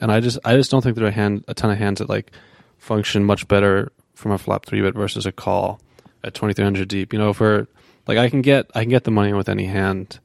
And 0.00 0.12
I 0.12 0.20
just 0.20 0.38
I 0.44 0.56
just 0.56 0.70
don't 0.70 0.82
think 0.82 0.96
there 0.96 1.06
are 1.06 1.08
a 1.08 1.12
hand 1.12 1.44
a 1.48 1.54
ton 1.54 1.70
of 1.70 1.78
hands 1.78 1.98
that 1.98 2.08
like 2.08 2.30
function 2.78 3.24
much 3.24 3.48
better 3.48 3.90
from 4.14 4.32
a 4.32 4.38
flop 4.38 4.66
three 4.66 4.82
bet 4.82 4.94
versus 4.94 5.26
a 5.26 5.32
call 5.32 5.80
at 6.22 6.34
twenty 6.34 6.54
three 6.54 6.64
hundred 6.64 6.88
deep. 6.88 7.12
You 7.12 7.18
know, 7.18 7.34
we're 7.38 7.66
like 8.06 8.18
I 8.18 8.28
can 8.28 8.42
get 8.42 8.70
I 8.74 8.82
can 8.82 8.90
get 8.90 9.04
the 9.04 9.10
money 9.10 9.32
with 9.32 9.48
any 9.48 9.64
hand 9.64 10.20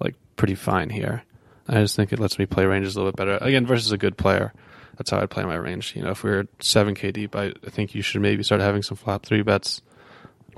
like 0.00 0.14
pretty 0.36 0.54
fine 0.54 0.90
here. 0.90 1.22
I 1.68 1.80
just 1.80 1.96
think 1.96 2.12
it 2.12 2.18
lets 2.18 2.38
me 2.38 2.46
play 2.46 2.64
ranges 2.64 2.96
a 2.96 2.98
little 2.98 3.12
bit 3.12 3.16
better. 3.16 3.38
Again, 3.40 3.66
versus 3.66 3.92
a 3.92 3.98
good 3.98 4.16
player. 4.16 4.52
That's 4.96 5.10
how 5.10 5.20
I'd 5.20 5.30
play 5.30 5.44
my 5.44 5.54
range. 5.54 5.94
You 5.94 6.02
know, 6.02 6.10
if 6.10 6.24
we 6.24 6.30
are 6.30 6.46
seven 6.60 6.94
K 6.94 7.12
deep, 7.12 7.36
I, 7.36 7.52
think 7.66 7.94
you 7.94 8.02
should 8.02 8.20
maybe 8.20 8.42
start 8.42 8.60
having 8.60 8.82
some 8.82 8.96
flop 8.96 9.24
three 9.24 9.42
bets. 9.42 9.82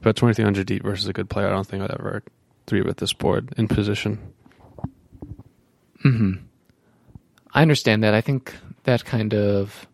But 0.02 0.16
twenty 0.16 0.34
three 0.34 0.44
hundred 0.44 0.66
deep 0.66 0.82
versus 0.82 1.08
a 1.08 1.12
good 1.12 1.28
player, 1.28 1.48
I 1.48 1.50
don't 1.50 1.66
think 1.66 1.82
I'd 1.82 1.90
ever 1.90 2.22
three 2.66 2.82
bet 2.82 2.96
this 2.96 3.12
board 3.12 3.52
in 3.58 3.68
position. 3.68 4.32
Hmm. 6.02 6.34
I 7.52 7.62
understand 7.62 8.02
that. 8.04 8.14
I 8.14 8.20
think 8.20 8.54
that 8.84 9.04
kind 9.04 9.34
of 9.34 9.86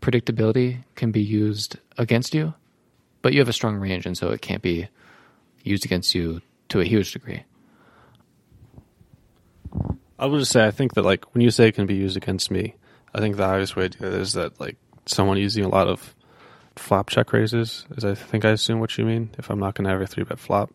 predictability 0.00 0.84
can 0.94 1.10
be 1.10 1.22
used 1.22 1.76
against 1.96 2.34
you, 2.34 2.54
but 3.22 3.32
you 3.32 3.40
have 3.40 3.48
a 3.48 3.52
strong 3.52 3.76
range, 3.76 4.06
and 4.06 4.16
so 4.16 4.30
it 4.30 4.42
can't 4.42 4.62
be 4.62 4.88
used 5.64 5.84
against 5.84 6.14
you 6.14 6.40
to 6.68 6.80
a 6.80 6.84
huge 6.84 7.12
degree. 7.12 7.42
I 10.18 10.26
would 10.26 10.38
just 10.38 10.52
say 10.52 10.66
I 10.66 10.70
think 10.70 10.94
that 10.94 11.04
like 11.04 11.32
when 11.34 11.42
you 11.42 11.50
say 11.50 11.68
it 11.68 11.74
can 11.74 11.86
be 11.86 11.94
used 11.94 12.16
against 12.16 12.50
me, 12.50 12.74
I 13.14 13.20
think 13.20 13.36
the 13.36 13.44
obvious 13.44 13.76
way 13.76 13.88
to 13.88 13.98
do 13.98 14.06
it 14.06 14.14
is 14.14 14.32
that 14.32 14.58
like 14.60 14.76
someone 15.06 15.38
using 15.38 15.64
a 15.64 15.68
lot 15.68 15.88
of 15.88 16.14
flop 16.76 17.08
check 17.08 17.32
raises 17.32 17.86
is 17.96 18.04
I 18.04 18.14
think 18.14 18.44
I 18.44 18.50
assume 18.50 18.80
what 18.80 18.96
you 18.98 19.04
mean. 19.04 19.30
If 19.38 19.50
I'm 19.50 19.58
not 19.58 19.74
going 19.74 19.84
to 19.84 19.90
have 19.90 20.00
a 20.00 20.06
three 20.06 20.24
bet 20.24 20.38
flop, 20.38 20.70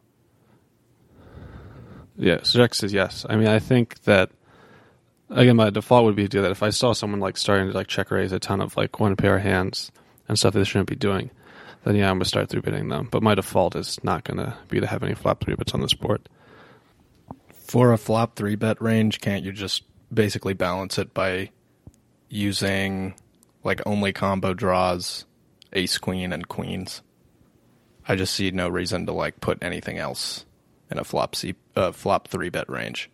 yeah. 2.15 2.39
So 2.43 2.59
Jack 2.59 2.73
says 2.73 2.93
yes. 2.93 3.25
I 3.29 3.35
mean 3.35 3.47
I 3.47 3.59
think 3.59 4.01
that 4.03 4.31
again, 5.29 5.55
my 5.55 5.69
default 5.69 6.05
would 6.05 6.15
be 6.15 6.23
to 6.23 6.29
do 6.29 6.41
that. 6.41 6.51
If 6.51 6.63
I 6.63 6.69
saw 6.69 6.93
someone 6.93 7.19
like 7.19 7.37
starting 7.37 7.67
to 7.67 7.73
like 7.73 7.87
check 7.87 8.11
raise 8.11 8.31
a 8.31 8.39
ton 8.39 8.61
of 8.61 8.77
like 8.77 8.99
one 8.99 9.15
pair 9.15 9.39
hands 9.39 9.91
and 10.27 10.37
stuff 10.37 10.53
that 10.53 10.59
they 10.59 10.65
shouldn't 10.65 10.89
be 10.89 10.95
doing, 10.95 11.31
then 11.83 11.95
yeah, 11.95 12.09
I'm 12.09 12.15
gonna 12.15 12.25
start 12.25 12.49
three 12.49 12.61
betting 12.61 12.89
them. 12.89 13.09
But 13.11 13.23
my 13.23 13.35
default 13.35 13.75
is 13.75 14.01
not 14.03 14.23
gonna 14.23 14.57
be 14.69 14.79
to 14.79 14.87
have 14.87 15.03
any 15.03 15.15
flop 15.15 15.43
three 15.43 15.55
bets 15.55 15.73
on 15.73 15.81
this 15.81 15.93
board. 15.93 16.29
For 17.63 17.91
a 17.91 17.97
flop 17.97 18.35
three 18.35 18.55
bet 18.55 18.81
range, 18.81 19.21
can't 19.21 19.43
you 19.43 19.51
just 19.51 19.83
basically 20.13 20.53
balance 20.53 20.97
it 20.97 21.13
by 21.13 21.49
using 22.29 23.15
like 23.63 23.81
only 23.85 24.13
combo 24.13 24.53
draws, 24.53 25.25
ace 25.71 25.97
queen 25.97 26.33
and 26.33 26.47
queens? 26.47 27.01
I 28.07 28.15
just 28.15 28.33
see 28.33 28.51
no 28.51 28.67
reason 28.67 29.05
to 29.05 29.13
like 29.13 29.39
put 29.39 29.63
anything 29.63 29.97
else 29.97 30.45
in 30.91 30.99
a 30.99 31.03
flop 31.03 31.35
C, 31.35 31.55
uh, 31.75 31.93
flop 31.93 32.27
three 32.27 32.49
bet 32.49 32.69
range. 32.69 33.09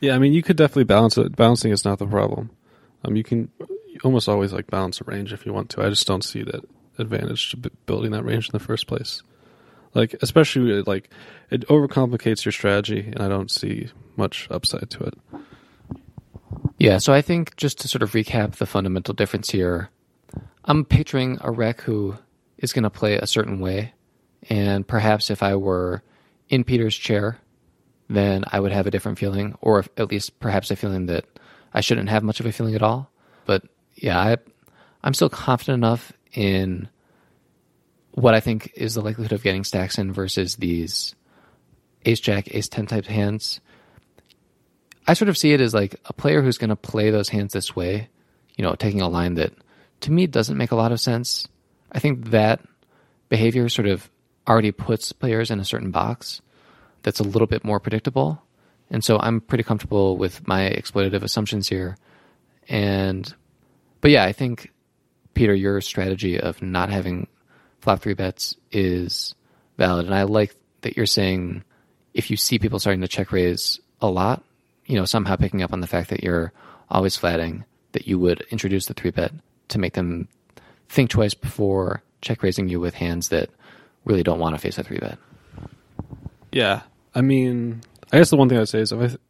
Yeah, 0.00 0.14
I 0.14 0.18
mean, 0.18 0.32
you 0.32 0.42
could 0.42 0.56
definitely 0.56 0.84
balance 0.84 1.16
it. 1.18 1.34
Balancing 1.36 1.72
is 1.72 1.84
not 1.84 1.98
the 1.98 2.06
problem. 2.06 2.50
Um, 3.04 3.16
you 3.16 3.24
can 3.24 3.50
almost 4.04 4.28
always 4.28 4.52
like 4.52 4.66
balance 4.66 5.00
a 5.00 5.04
range 5.04 5.32
if 5.32 5.46
you 5.46 5.52
want 5.52 5.70
to. 5.70 5.82
I 5.82 5.88
just 5.88 6.06
don't 6.06 6.24
see 6.24 6.42
that 6.42 6.64
advantage 6.98 7.50
to 7.50 7.70
building 7.86 8.12
that 8.12 8.24
range 8.24 8.48
in 8.48 8.52
the 8.52 8.64
first 8.64 8.86
place. 8.86 9.22
Like, 9.94 10.14
especially 10.22 10.82
like 10.82 11.10
it 11.50 11.66
overcomplicates 11.68 12.44
your 12.44 12.52
strategy, 12.52 13.00
and 13.00 13.20
I 13.20 13.28
don't 13.28 13.50
see 13.50 13.88
much 14.16 14.46
upside 14.50 14.90
to 14.90 15.04
it. 15.04 15.14
Yeah, 16.78 16.98
so 16.98 17.12
I 17.12 17.22
think 17.22 17.56
just 17.56 17.80
to 17.80 17.88
sort 17.88 18.02
of 18.02 18.12
recap 18.12 18.56
the 18.56 18.66
fundamental 18.66 19.14
difference 19.14 19.50
here, 19.50 19.90
I'm 20.64 20.84
picturing 20.84 21.38
a 21.40 21.50
rec 21.50 21.80
who 21.80 22.16
is 22.58 22.72
going 22.72 22.84
to 22.84 22.90
play 22.90 23.16
a 23.16 23.26
certain 23.26 23.60
way, 23.60 23.92
and 24.48 24.86
perhaps 24.86 25.30
if 25.30 25.42
I 25.42 25.56
were 25.56 26.02
in 26.48 26.64
Peter's 26.64 26.96
chair, 26.96 27.38
then 28.08 28.44
I 28.50 28.60
would 28.60 28.72
have 28.72 28.86
a 28.86 28.90
different 28.90 29.18
feeling, 29.18 29.56
or 29.60 29.84
at 29.96 30.10
least 30.10 30.40
perhaps 30.40 30.70
a 30.70 30.76
feeling 30.76 31.06
that 31.06 31.24
I 31.72 31.80
shouldn't 31.80 32.08
have 32.08 32.22
much 32.22 32.40
of 32.40 32.46
a 32.46 32.52
feeling 32.52 32.74
at 32.74 32.82
all. 32.82 33.10
But 33.46 33.62
yeah, 33.94 34.18
I, 34.18 34.36
I'm 35.02 35.14
still 35.14 35.28
confident 35.28 35.76
enough 35.76 36.12
in 36.32 36.88
what 38.12 38.34
I 38.34 38.40
think 38.40 38.72
is 38.74 38.94
the 38.94 39.02
likelihood 39.02 39.32
of 39.32 39.42
getting 39.42 39.64
stacks 39.64 39.98
in 39.98 40.12
versus 40.12 40.56
these 40.56 41.14
ace 42.04 42.20
jack, 42.20 42.54
ace 42.54 42.68
10 42.68 42.86
type 42.86 43.06
hands. 43.06 43.60
I 45.06 45.14
sort 45.14 45.28
of 45.28 45.38
see 45.38 45.52
it 45.52 45.60
as 45.60 45.74
like 45.74 45.96
a 46.04 46.12
player 46.12 46.42
who's 46.42 46.58
going 46.58 46.70
to 46.70 46.76
play 46.76 47.10
those 47.10 47.28
hands 47.28 47.52
this 47.52 47.74
way, 47.74 48.08
you 48.56 48.64
know, 48.64 48.74
taking 48.74 49.00
a 49.00 49.08
line 49.08 49.34
that 49.34 49.52
to 50.00 50.12
me 50.12 50.26
doesn't 50.26 50.56
make 50.56 50.70
a 50.70 50.76
lot 50.76 50.92
of 50.92 51.00
sense. 51.00 51.48
I 51.92 51.98
think 51.98 52.30
that 52.30 52.60
behavior 53.28 53.68
sort 53.68 53.88
of 53.88 54.10
already 54.48 54.72
puts 54.72 55.12
players 55.12 55.50
in 55.50 55.60
a 55.60 55.64
certain 55.64 55.90
box 55.90 56.40
that's 57.02 57.20
a 57.20 57.24
little 57.24 57.46
bit 57.46 57.64
more 57.64 57.80
predictable. 57.80 58.42
And 58.90 59.04
so 59.04 59.18
I'm 59.18 59.40
pretty 59.40 59.64
comfortable 59.64 60.16
with 60.16 60.46
my 60.46 60.62
exploitative 60.70 61.22
assumptions 61.22 61.68
here. 61.68 61.96
And, 62.68 63.32
but 64.00 64.10
yeah, 64.10 64.24
I 64.24 64.32
think, 64.32 64.72
Peter, 65.34 65.54
your 65.54 65.80
strategy 65.80 66.38
of 66.38 66.60
not 66.60 66.90
having 66.90 67.28
flop 67.80 68.00
three 68.00 68.14
bets 68.14 68.56
is 68.70 69.34
valid. 69.76 70.06
And 70.06 70.14
I 70.14 70.22
like 70.24 70.54
that 70.82 70.96
you're 70.96 71.06
saying 71.06 71.64
if 72.14 72.30
you 72.30 72.36
see 72.36 72.58
people 72.58 72.78
starting 72.78 73.00
to 73.02 73.08
check 73.08 73.32
raise 73.32 73.80
a 74.00 74.08
lot, 74.08 74.42
you 74.86 74.96
know, 74.96 75.04
somehow 75.04 75.36
picking 75.36 75.62
up 75.62 75.72
on 75.72 75.80
the 75.80 75.86
fact 75.86 76.10
that 76.10 76.22
you're 76.22 76.52
always 76.90 77.16
flatting, 77.16 77.64
that 77.92 78.06
you 78.06 78.18
would 78.18 78.40
introduce 78.50 78.86
the 78.86 78.94
three 78.94 79.10
bet 79.10 79.32
to 79.68 79.78
make 79.78 79.94
them 79.94 80.28
think 80.88 81.10
twice 81.10 81.34
before 81.34 82.02
check 82.20 82.42
raising 82.42 82.68
you 82.68 82.80
with 82.80 82.94
hands 82.94 83.28
that 83.28 83.50
really 84.04 84.22
don't 84.22 84.38
want 84.38 84.54
to 84.54 84.60
face 84.60 84.78
a 84.78 84.82
three 84.82 84.98
bet. 84.98 85.18
Yeah, 86.52 86.82
I 87.14 87.20
mean, 87.20 87.82
I 88.12 88.18
guess 88.18 88.30
the 88.30 88.36
one 88.36 88.48
thing 88.48 88.58
I'd 88.58 88.68
say 88.68 88.80
is 88.80 88.92
if 88.92 89.00
I, 89.00 89.06
th- 89.06 89.20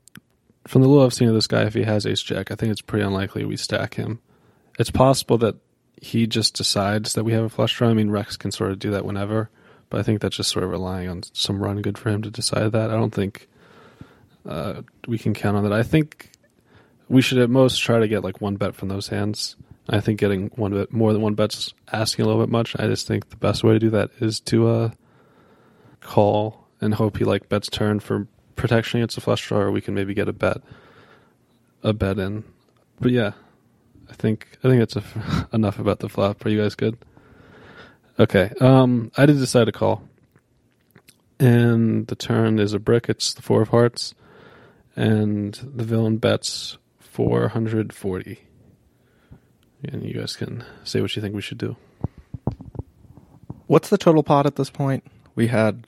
from 0.66 0.83
the 0.83 0.88
little 0.88 1.04
I've 1.04 1.14
seen 1.14 1.28
of 1.28 1.35
this 1.35 1.47
guy, 1.47 1.62
if 1.64 1.75
he 1.75 1.83
has 1.83 2.07
ace 2.07 2.23
jack, 2.23 2.50
I 2.50 2.54
think 2.54 2.73
it's 2.73 2.80
pretty 2.80 3.04
unlikely 3.04 3.45
we 3.45 3.57
stack 3.57 3.95
him. 3.95 4.21
It's 4.78 4.90
possible 4.90 5.37
that 5.38 5.57
he 6.00 6.26
just 6.26 6.54
decides 6.54 7.12
that 7.14 7.25
we 7.25 7.33
have 7.33 7.45
a 7.45 7.49
flush 7.49 7.76
draw. 7.76 7.88
I 7.88 7.95
mean, 7.95 8.09
recs 8.09 8.38
can 8.38 8.50
sort 8.50 8.71
of 8.71 8.78
do 8.78 8.90
that 8.90 9.04
whenever, 9.04 9.50
but 9.90 10.00
I 10.00 10.02
think 10.02 10.21
that's 10.21 10.37
just 10.37 10.50
sort 10.50 10.64
of 10.64 10.71
relying 10.71 11.09
on 11.09 11.23
some 11.33 11.62
run 11.62 11.83
good 11.83 11.99
for 11.99 12.11
him 12.11 12.23
to 12.23 12.30
decide 12.30 12.73
that. 12.73 12.90
I 12.90 12.95
don't 12.95 13.14
think 13.14 13.49
uh, 14.47 14.83
we 15.07 15.19
can 15.19 15.35
count 15.35 15.57
on 15.57 15.64
that. 15.64 15.73
I 15.73 15.83
think 15.83 16.30
we 17.09 17.21
should 17.21 17.38
at 17.38 17.50
most 17.50 17.78
try 17.78 17.99
to 17.99 18.09
get 18.09 18.25
like 18.25 18.40
one 18.40 18.57
bet 18.57 18.75
from 18.75 18.88
those 18.88 19.09
hands. 19.09 19.57
I 19.88 20.00
think 20.00 20.21
getting 20.21 20.49
one 20.54 20.73
bet 20.73 20.92
more 20.92 21.12
than 21.12 21.21
one 21.21 21.35
bet's 21.35 21.75
asking 21.92 22.25
a 22.25 22.28
little 22.28 22.42
bit 22.42 22.50
much. 22.50 22.76
I 22.78 22.87
just 22.87 23.07
think 23.07 23.28
the 23.28 23.37
best 23.37 23.62
way 23.64 23.75
to 23.75 23.78
do 23.78 23.90
that 23.90 24.11
is 24.21 24.40
to 24.40 24.69
uh, 24.69 24.90
call 26.00 26.66
and 26.80 26.95
hope 26.95 27.19
he 27.19 27.25
like 27.25 27.49
bets 27.49 27.69
turn 27.69 28.00
for 28.00 28.26
protection 28.57 29.00
against 29.00 29.19
a 29.19 29.21
flush 29.21 29.47
draw, 29.47 29.59
or 29.59 29.71
we 29.71 29.80
can 29.80 29.95
maybe 29.95 30.14
get 30.14 30.28
a 30.28 30.33
bet 30.33 30.62
a 31.83 31.92
bet 31.92 32.19
in. 32.19 32.45
But 33.00 33.11
yeah, 33.11 33.33
I 34.11 34.14
think 34.14 34.49
I 34.64 34.69
think 34.69 34.81
that's 34.81 34.97
a, 34.97 35.49
enough 35.52 35.79
about 35.79 36.00
the 36.00 36.09
flop. 36.09 36.45
Are 36.45 36.49
you 36.49 36.61
guys 36.61 36.75
good? 36.75 36.99
Okay. 38.19 38.52
Um, 38.61 39.11
I 39.17 39.26
did 39.26 39.38
decide 39.38 39.64
to 39.64 39.73
call, 39.73 40.02
and 41.38 42.07
the 42.09 42.17
turn 42.17 42.59
is 42.59 42.75
a 42.75 42.79
brick. 42.79 43.09
It's 43.09 43.33
the 43.33 43.43
four 43.43 43.62
of 43.62 43.69
hearts, 43.69 44.14
and 44.97 45.55
the 45.55 45.85
villain 45.85 46.19
bets 46.19 46.76
four 46.99 47.49
hundred 47.49 47.93
forty. 47.93 48.40
And 49.83 50.05
you 50.05 50.12
guys 50.12 50.37
can 50.37 50.64
say 50.85 51.00
what 51.00 51.17
you 51.17 51.23
think 51.23 51.35
we 51.35 51.40
should 51.40 51.57
do. 51.57 51.76
What's 53.67 53.88
the 53.88 53.97
total 53.97 54.23
pot 54.23 54.45
at 54.45 54.57
this 54.57 54.69
point? 54.69 55.05
We 55.35 55.47
had 55.47 55.87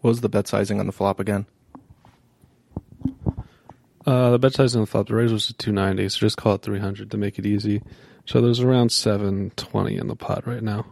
what 0.00 0.08
was 0.08 0.20
the 0.20 0.28
bet 0.28 0.46
sizing 0.46 0.80
on 0.80 0.86
the 0.86 0.92
flop 0.92 1.18
again? 1.20 1.46
Uh, 4.06 4.30
the 4.30 4.38
bet 4.38 4.52
size 4.52 4.74
on 4.74 4.82
the 4.82 4.86
flop, 4.86 5.08
the 5.08 5.14
raise 5.14 5.32
was 5.32 5.52
290, 5.56 6.08
so 6.10 6.18
just 6.18 6.36
call 6.36 6.54
it 6.54 6.62
300 6.62 7.10
to 7.10 7.16
make 7.16 7.38
it 7.38 7.46
easy. 7.46 7.82
So 8.26 8.40
there's 8.40 8.60
around 8.60 8.92
720 8.92 9.96
in 9.96 10.08
the 10.08 10.16
pot 10.16 10.46
right 10.46 10.62
now. 10.62 10.86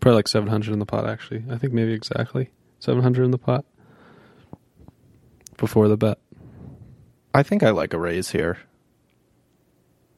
Probably 0.00 0.16
like 0.16 0.28
700 0.28 0.72
in 0.72 0.78
the 0.78 0.86
pot, 0.86 1.08
actually. 1.08 1.44
I 1.50 1.58
think 1.58 1.72
maybe 1.72 1.92
exactly 1.92 2.50
700 2.78 3.24
in 3.24 3.30
the 3.32 3.38
pot 3.38 3.64
before 5.56 5.88
the 5.88 5.96
bet. 5.96 6.18
I 7.34 7.42
think 7.42 7.62
I 7.62 7.70
like 7.70 7.92
a 7.92 7.98
raise 7.98 8.30
here. 8.30 8.58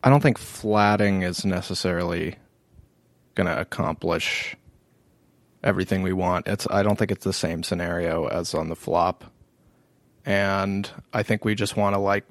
I 0.04 0.10
don't 0.10 0.22
think 0.22 0.38
flatting 0.38 1.22
is 1.22 1.44
necessarily 1.44 2.36
going 3.34 3.46
to 3.46 3.60
accomplish 3.60 4.56
everything 5.62 6.02
we 6.02 6.12
want. 6.12 6.46
It's 6.46 6.66
I 6.70 6.82
don't 6.82 6.96
think 6.96 7.10
it's 7.10 7.24
the 7.24 7.32
same 7.32 7.62
scenario 7.62 8.26
as 8.26 8.54
on 8.54 8.68
the 8.68 8.76
flop. 8.76 9.24
And 10.28 10.90
I 11.14 11.22
think 11.22 11.46
we 11.46 11.54
just 11.54 11.74
want 11.74 11.94
to 11.94 11.98
like 11.98 12.26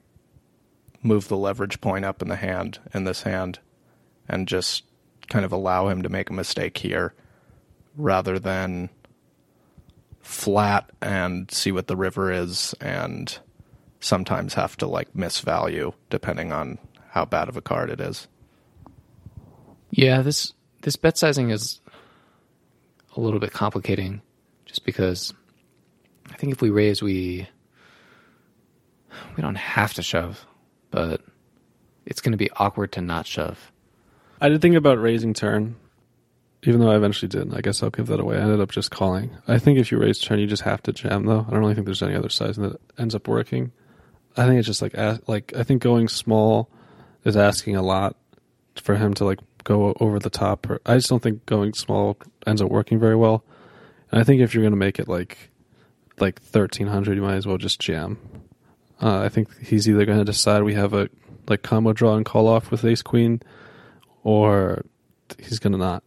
move 1.01 1.29
the 1.29 1.35
leverage 1.35 1.81
point 1.81 2.05
up 2.05 2.21
in 2.21 2.27
the 2.27 2.35
hand 2.35 2.77
in 2.93 3.05
this 3.05 3.23
hand 3.23 3.57
and 4.29 4.47
just 4.47 4.83
kind 5.29 5.43
of 5.43 5.51
allow 5.51 5.87
him 5.87 6.03
to 6.03 6.09
make 6.09 6.29
a 6.29 6.33
mistake 6.33 6.77
here 6.77 7.15
rather 7.95 8.37
than 8.37 8.91
flat 10.19 10.91
and 11.01 11.49
see 11.49 11.71
what 11.71 11.87
the 11.87 11.95
river 11.95 12.31
is 12.31 12.75
and 12.79 13.39
sometimes 13.99 14.53
have 14.53 14.77
to 14.77 14.85
like 14.85 15.15
miss 15.15 15.39
value 15.39 15.91
depending 16.11 16.51
on 16.51 16.77
how 17.09 17.25
bad 17.25 17.49
of 17.49 17.57
a 17.57 17.61
card 17.61 17.89
it 17.89 17.99
is. 17.99 18.27
Yeah, 19.89 20.21
this 20.21 20.53
this 20.83 20.97
bet 20.97 21.17
sizing 21.17 21.49
is 21.49 21.81
a 23.15 23.19
little 23.19 23.39
bit 23.39 23.53
complicating 23.53 24.21
just 24.67 24.85
because 24.85 25.33
I 26.29 26.35
think 26.35 26.51
if 26.51 26.61
we 26.61 26.69
raise 26.69 27.01
we 27.01 27.47
we 29.35 29.41
don't 29.41 29.55
have 29.55 29.93
to 29.95 30.03
shove, 30.03 30.45
but 30.91 31.21
it's 32.05 32.21
going 32.21 32.31
to 32.31 32.37
be 32.37 32.49
awkward 32.51 32.91
to 32.93 33.01
not 33.01 33.25
shove. 33.25 33.71
I 34.39 34.49
did 34.49 34.61
think 34.61 34.75
about 34.75 35.01
raising 35.01 35.33
turn, 35.33 35.75
even 36.63 36.79
though 36.79 36.91
I 36.91 36.95
eventually 36.95 37.29
didn't. 37.29 37.55
I 37.55 37.61
guess 37.61 37.81
I'll 37.81 37.89
give 37.89 38.07
that 38.07 38.19
away. 38.19 38.37
I 38.37 38.41
ended 38.41 38.61
up 38.61 38.71
just 38.71 38.91
calling. 38.91 39.31
I 39.47 39.57
think 39.57 39.79
if 39.79 39.91
you 39.91 39.97
raise 39.97 40.19
turn, 40.19 40.39
you 40.39 40.47
just 40.47 40.63
have 40.63 40.81
to 40.83 40.93
jam, 40.93 41.25
though. 41.25 41.45
I 41.47 41.51
don't 41.51 41.59
really 41.59 41.73
think 41.73 41.85
there's 41.85 42.03
any 42.03 42.15
other 42.15 42.29
size 42.29 42.55
that 42.57 42.79
ends 42.97 43.15
up 43.15 43.27
working. 43.27 43.71
I 44.37 44.45
think 44.45 44.59
it's 44.59 44.67
just 44.67 44.81
like 44.81 44.95
like 45.27 45.53
I 45.55 45.63
think 45.63 45.81
going 45.81 46.07
small 46.07 46.69
is 47.23 47.35
asking 47.35 47.75
a 47.75 47.81
lot 47.81 48.15
for 48.75 48.95
him 48.95 49.15
to 49.15 49.25
like 49.25 49.39
go 49.63 49.95
over 49.99 50.19
the 50.19 50.29
top. 50.29 50.69
Or 50.69 50.79
I 50.85 50.95
just 50.95 51.09
don't 51.09 51.21
think 51.21 51.45
going 51.45 51.73
small 51.73 52.17
ends 52.45 52.61
up 52.61 52.69
working 52.69 52.99
very 52.99 53.15
well. 53.15 53.43
And 54.11 54.21
I 54.21 54.23
think 54.23 54.41
if 54.41 54.53
you're 54.53 54.63
going 54.63 54.71
to 54.71 54.77
make 54.77 54.99
it 54.99 55.07
like 55.07 55.49
like 56.19 56.39
thirteen 56.39 56.87
hundred, 56.87 57.15
you 57.15 57.23
might 57.23 57.35
as 57.35 57.47
well 57.47 57.57
just 57.57 57.79
jam. 57.79 58.19
Uh, 59.01 59.21
I 59.21 59.29
think 59.29 59.55
he's 59.59 59.87
either 59.87 60.05
going 60.05 60.17
to 60.17 60.25
decide 60.25 60.63
we 60.63 60.73
have 60.73 60.93
a 60.93 61.09
like 61.47 61.61
combo 61.61 61.93
draw 61.93 62.15
and 62.15 62.25
call 62.25 62.47
off 62.47 62.71
with 62.71 62.83
ace 62.83 63.01
queen, 63.01 63.41
or 64.23 64.83
he's 65.37 65.59
going 65.59 65.73
to 65.73 65.77
not. 65.77 66.03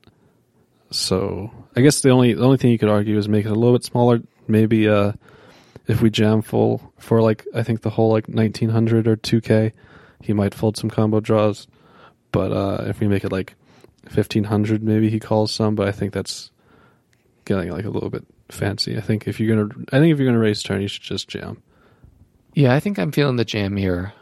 So 0.90 1.50
I 1.76 1.82
guess 1.82 2.00
the 2.00 2.10
only 2.10 2.34
the 2.34 2.44
only 2.44 2.56
thing 2.56 2.70
you 2.72 2.78
could 2.78 2.88
argue 2.88 3.16
is 3.16 3.28
make 3.28 3.46
it 3.46 3.50
a 3.50 3.54
little 3.54 3.76
bit 3.76 3.84
smaller. 3.84 4.20
Maybe 4.48 4.88
uh, 4.88 5.12
if 5.86 6.02
we 6.02 6.10
jam 6.10 6.42
full 6.42 6.92
for 6.98 7.22
like 7.22 7.46
I 7.54 7.62
think 7.62 7.82
the 7.82 7.90
whole 7.90 8.10
like 8.10 8.28
nineteen 8.28 8.70
hundred 8.70 9.06
or 9.06 9.16
two 9.16 9.40
k, 9.40 9.72
he 10.20 10.32
might 10.32 10.54
fold 10.54 10.76
some 10.76 10.90
combo 10.90 11.20
draws. 11.20 11.68
But 12.32 12.52
uh, 12.52 12.84
if 12.88 13.00
we 13.00 13.08
make 13.08 13.24
it 13.24 13.32
like 13.32 13.54
fifteen 14.08 14.44
hundred, 14.44 14.82
maybe 14.82 15.10
he 15.10 15.20
calls 15.20 15.52
some. 15.52 15.76
But 15.76 15.86
I 15.86 15.92
think 15.92 16.12
that's 16.12 16.50
getting 17.44 17.70
like 17.70 17.84
a 17.84 17.90
little 17.90 18.10
bit 18.10 18.26
fancy. 18.48 18.96
I 18.96 19.00
think 19.00 19.28
if 19.28 19.38
you're 19.38 19.56
gonna, 19.56 19.84
I 19.92 20.00
think 20.00 20.12
if 20.12 20.18
you're 20.18 20.26
gonna 20.26 20.38
raise 20.38 20.62
turn, 20.62 20.82
you 20.82 20.88
should 20.88 21.02
just 21.02 21.28
jam. 21.28 21.62
Yeah, 22.54 22.74
I 22.74 22.80
think 22.80 22.98
I'm 22.98 23.12
feeling 23.12 23.36
the 23.36 23.44
jam 23.44 23.76
here. 23.76 24.12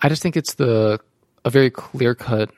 I 0.00 0.08
just 0.08 0.22
think 0.22 0.36
it's 0.36 0.54
the 0.54 1.00
a 1.44 1.50
very 1.50 1.70
clear 1.70 2.14
cut 2.14 2.50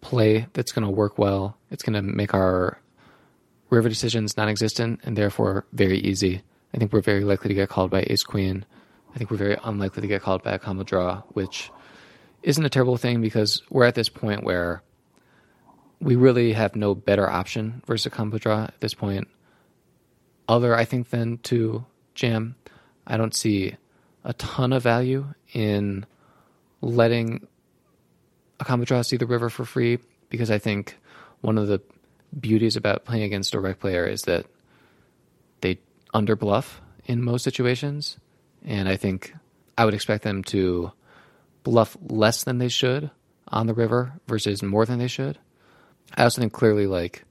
play 0.00 0.46
that's 0.52 0.72
going 0.72 0.84
to 0.84 0.90
work 0.90 1.18
well. 1.18 1.56
It's 1.70 1.82
going 1.82 1.94
to 1.94 2.02
make 2.02 2.34
our 2.34 2.78
river 3.70 3.88
decisions 3.88 4.36
non-existent 4.36 5.00
and 5.04 5.16
therefore 5.16 5.66
very 5.72 5.98
easy. 5.98 6.42
I 6.74 6.78
think 6.78 6.92
we're 6.92 7.00
very 7.00 7.24
likely 7.24 7.48
to 7.48 7.54
get 7.54 7.68
called 7.68 7.90
by 7.90 8.04
ace 8.06 8.22
queen. 8.22 8.64
I 9.14 9.18
think 9.18 9.30
we're 9.30 9.38
very 9.38 9.56
unlikely 9.64 10.02
to 10.02 10.08
get 10.08 10.22
called 10.22 10.42
by 10.42 10.52
a 10.52 10.58
combo 10.58 10.84
draw, 10.84 11.22
which 11.28 11.70
isn't 12.42 12.64
a 12.64 12.68
terrible 12.68 12.96
thing 12.96 13.20
because 13.20 13.62
we're 13.70 13.84
at 13.84 13.94
this 13.94 14.08
point 14.08 14.44
where 14.44 14.82
we 16.00 16.14
really 16.14 16.52
have 16.52 16.76
no 16.76 16.94
better 16.94 17.28
option 17.28 17.82
versus 17.86 18.06
a 18.06 18.10
combo 18.10 18.38
draw 18.38 18.64
at 18.64 18.80
this 18.80 18.94
point. 18.94 19.28
Other, 20.48 20.76
I 20.76 20.84
think, 20.84 21.08
than 21.08 21.38
to 21.38 21.86
jam. 22.14 22.54
I 23.06 23.16
don't 23.16 23.34
see 23.34 23.76
a 24.24 24.32
ton 24.34 24.72
of 24.72 24.82
value 24.82 25.26
in 25.52 26.06
letting 26.80 27.46
a 28.58 28.64
combo 28.64 29.02
see 29.02 29.16
the 29.16 29.26
river 29.26 29.50
for 29.50 29.64
free 29.64 29.98
because 30.28 30.50
I 30.50 30.58
think 30.58 30.98
one 31.40 31.58
of 31.58 31.68
the 31.68 31.80
beauties 32.38 32.76
about 32.76 33.04
playing 33.04 33.22
against 33.22 33.54
a 33.54 33.60
rec 33.60 33.78
player 33.78 34.06
is 34.06 34.22
that 34.22 34.46
they 35.60 35.78
underbluff 36.14 36.80
in 37.04 37.22
most 37.22 37.44
situations, 37.44 38.18
and 38.64 38.88
I 38.88 38.96
think 38.96 39.34
I 39.78 39.84
would 39.84 39.94
expect 39.94 40.24
them 40.24 40.42
to 40.44 40.92
bluff 41.62 41.96
less 42.08 42.44
than 42.44 42.58
they 42.58 42.68
should 42.68 43.10
on 43.48 43.66
the 43.66 43.74
river 43.74 44.14
versus 44.26 44.62
more 44.62 44.86
than 44.86 44.98
they 44.98 45.08
should. 45.08 45.38
I 46.16 46.24
also 46.24 46.40
think 46.40 46.52
clearly 46.52 46.86
like 46.86 47.24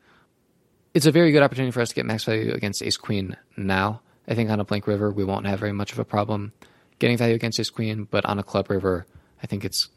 it's 0.94 1.06
a 1.06 1.12
very 1.12 1.32
good 1.32 1.44
opportunity 1.44 1.72
for 1.72 1.82
us 1.82 1.90
to 1.90 1.96
get 1.96 2.06
max 2.06 2.24
value 2.24 2.54
against 2.54 2.82
ace 2.82 2.98
queen 2.98 3.36
now. 3.58 4.02
I 4.28 4.36
think 4.36 4.50
on 4.50 4.60
a 4.60 4.66
blank 4.66 4.88
river 4.88 5.12
we 5.12 5.24
won't 5.24 5.48
have 5.48 5.60
very 5.60 5.72
much 5.72 5.92
of 5.92 6.00
a 6.00 6.06
problem 6.06 6.54
getting 7.00 7.18
value 7.18 7.36
against 7.36 7.60
ace 7.60 7.70
queen, 7.70 8.08
but 8.10 8.26
on 8.26 8.40
a 8.40 8.44
club 8.44 8.70
river, 8.70 9.06
I 9.44 9.48
think 9.48 9.66
it's 9.66 9.90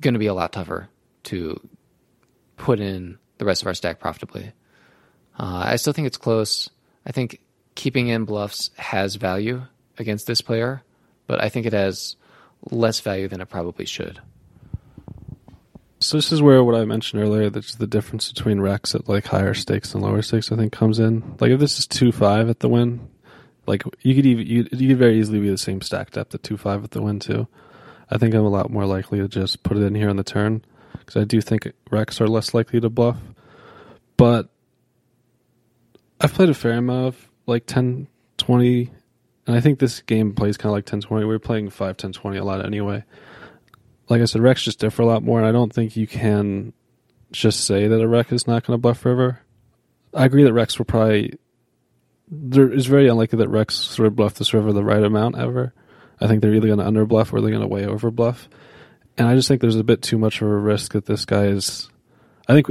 going 0.00 0.14
to 0.14 0.20
be 0.20 0.26
a 0.26 0.34
lot 0.34 0.52
tougher 0.52 0.88
to 1.24 1.60
put 2.56 2.80
in 2.80 3.18
the 3.38 3.44
rest 3.44 3.62
of 3.62 3.66
our 3.66 3.74
stack 3.74 4.00
profitably. 4.00 4.52
Uh, 5.38 5.64
I 5.66 5.76
still 5.76 5.92
think 5.92 6.06
it's 6.06 6.16
close. 6.16 6.70
I 7.04 7.12
think 7.12 7.40
keeping 7.74 8.08
in 8.08 8.24
bluffs 8.24 8.70
has 8.76 9.16
value 9.16 9.62
against 9.98 10.26
this 10.26 10.40
player, 10.40 10.82
but 11.26 11.42
I 11.42 11.48
think 11.48 11.66
it 11.66 11.72
has 11.72 12.16
less 12.70 13.00
value 13.00 13.28
than 13.28 13.40
it 13.40 13.48
probably 13.48 13.84
should. 13.84 14.20
So 15.98 16.18
this 16.18 16.30
is 16.30 16.42
where 16.42 16.62
what 16.62 16.74
I 16.74 16.84
mentioned 16.84 17.22
earlier, 17.22 17.48
that's 17.48 17.74
the 17.74 17.86
difference 17.86 18.30
between 18.30 18.58
recs 18.58 18.94
at 18.94 19.08
like 19.08 19.26
higher 19.26 19.54
stakes 19.54 19.94
and 19.94 20.02
lower 20.02 20.22
stakes. 20.22 20.52
I 20.52 20.56
think 20.56 20.72
comes 20.72 20.98
in. 20.98 21.36
Like 21.40 21.50
if 21.50 21.60
this 21.60 21.78
is 21.78 21.86
two 21.86 22.12
five 22.12 22.50
at 22.50 22.60
the 22.60 22.68
Wynn, 22.68 23.08
like 23.66 23.82
you 24.02 24.14
could 24.14 24.26
even 24.26 24.46
you, 24.46 24.66
you 24.72 24.88
could 24.88 24.98
very 24.98 25.18
easily 25.18 25.40
be 25.40 25.50
the 25.50 25.58
same 25.58 25.80
stack 25.80 26.10
depth 26.10 26.34
at 26.34 26.42
two 26.42 26.56
five 26.56 26.82
with 26.82 26.92
the 26.92 27.02
Wynn 27.02 27.18
too. 27.18 27.46
I 28.10 28.18
think 28.18 28.34
I'm 28.34 28.44
a 28.44 28.48
lot 28.48 28.70
more 28.70 28.86
likely 28.86 29.18
to 29.18 29.28
just 29.28 29.62
put 29.62 29.76
it 29.76 29.82
in 29.82 29.94
here 29.94 30.08
on 30.08 30.16
the 30.16 30.24
turn 30.24 30.64
because 30.92 31.16
I 31.20 31.24
do 31.24 31.40
think 31.40 31.72
recs 31.90 32.20
are 32.20 32.28
less 32.28 32.54
likely 32.54 32.80
to 32.80 32.88
bluff. 32.88 33.18
But 34.16 34.48
I've 36.20 36.32
played 36.32 36.48
a 36.48 36.54
fair 36.54 36.72
amount 36.72 37.08
of 37.08 37.30
like 37.46 37.66
10, 37.66 38.08
20, 38.38 38.90
and 39.46 39.56
I 39.56 39.60
think 39.60 39.78
this 39.78 40.00
game 40.00 40.34
plays 40.34 40.56
kind 40.56 40.70
of 40.70 40.74
like 40.74 40.86
10, 40.86 41.02
20. 41.02 41.26
We 41.26 41.34
are 41.34 41.38
playing 41.38 41.70
5, 41.70 41.96
10, 41.96 42.12
20 42.12 42.36
a 42.36 42.44
lot 42.44 42.64
anyway. 42.64 43.04
Like 44.08 44.22
I 44.22 44.24
said, 44.24 44.40
recs 44.40 44.62
just 44.62 44.78
differ 44.78 45.02
a 45.02 45.06
lot 45.06 45.22
more, 45.22 45.38
and 45.38 45.46
I 45.46 45.52
don't 45.52 45.72
think 45.72 45.96
you 45.96 46.06
can 46.06 46.72
just 47.32 47.64
say 47.64 47.88
that 47.88 48.00
a 48.00 48.06
recs 48.06 48.32
is 48.32 48.46
not 48.46 48.64
going 48.64 48.76
to 48.76 48.80
bluff 48.80 49.04
river. 49.04 49.40
I 50.14 50.24
agree 50.24 50.44
that 50.44 50.54
recs 50.54 50.78
will 50.78 50.86
probably. 50.86 51.38
There 52.28 52.72
is 52.72 52.86
very 52.86 53.08
unlikely 53.08 53.38
that 53.38 53.48
recs 53.48 53.72
sort 53.72 54.06
of 54.06 54.16
bluff 54.16 54.34
this 54.34 54.52
river 54.52 54.72
the 54.72 54.84
right 54.84 55.02
amount 55.02 55.38
ever. 55.38 55.72
I 56.20 56.26
think 56.26 56.40
they're 56.40 56.54
either 56.54 56.66
going 56.66 56.78
to 56.78 56.86
under 56.86 57.06
bluff 57.06 57.32
or 57.32 57.40
they're 57.40 57.50
going 57.50 57.62
to 57.62 57.68
way 57.68 57.86
over 57.86 58.10
bluff. 58.10 58.48
And 59.18 59.28
I 59.28 59.34
just 59.34 59.48
think 59.48 59.60
there's 59.60 59.76
a 59.76 59.84
bit 59.84 60.02
too 60.02 60.18
much 60.18 60.42
of 60.42 60.48
a 60.48 60.56
risk 60.56 60.92
that 60.92 61.06
this 61.06 61.24
guy 61.24 61.46
is. 61.46 61.88
I 62.48 62.52
think 62.52 62.68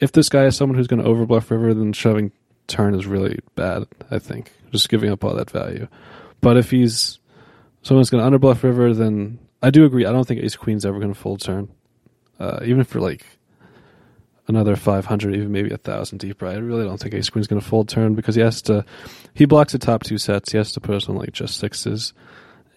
if 0.00 0.12
this 0.12 0.28
guy 0.28 0.44
is 0.44 0.56
someone 0.56 0.76
who's 0.76 0.86
going 0.86 1.02
to 1.02 1.08
over 1.08 1.26
bluff 1.26 1.50
river, 1.50 1.74
then 1.74 1.92
shoving 1.92 2.32
turn 2.66 2.94
is 2.94 3.06
really 3.06 3.38
bad. 3.54 3.86
I 4.10 4.18
think 4.18 4.52
just 4.70 4.88
giving 4.88 5.10
up 5.10 5.24
all 5.24 5.34
that 5.34 5.50
value. 5.50 5.88
But 6.40 6.56
if 6.56 6.70
he's 6.70 7.18
someone's 7.82 8.10
going 8.10 8.20
to 8.20 8.26
under 8.26 8.38
bluff 8.38 8.64
river, 8.64 8.94
then 8.94 9.38
I 9.62 9.70
do 9.70 9.84
agree. 9.84 10.06
I 10.06 10.12
don't 10.12 10.26
think 10.26 10.40
ace 10.40 10.56
queen's 10.56 10.84
ever 10.84 10.98
going 10.98 11.14
to 11.14 11.18
fold 11.18 11.40
turn, 11.40 11.68
uh, 12.38 12.60
even 12.64 12.84
for 12.84 13.00
like 13.00 13.24
another 14.48 14.76
500, 14.76 15.34
even 15.34 15.52
maybe 15.52 15.70
a 15.70 15.76
thousand 15.76 16.18
deeper. 16.18 16.46
I 16.46 16.54
really 16.54 16.84
don't 16.84 16.98
think 16.98 17.14
ace 17.14 17.30
queen's 17.30 17.46
going 17.46 17.60
to 17.60 17.66
fold 17.66 17.88
turn 17.88 18.14
because 18.14 18.34
he 18.34 18.42
has 18.42 18.62
to. 18.62 18.84
He 19.34 19.44
blocks 19.44 19.72
the 19.72 19.78
top 19.78 20.02
two 20.02 20.18
sets. 20.18 20.52
He 20.52 20.58
has 20.58 20.72
to 20.72 20.80
put 20.80 20.94
us 20.94 21.08
on 21.08 21.16
like 21.16 21.32
just 21.32 21.58
sixes 21.58 22.12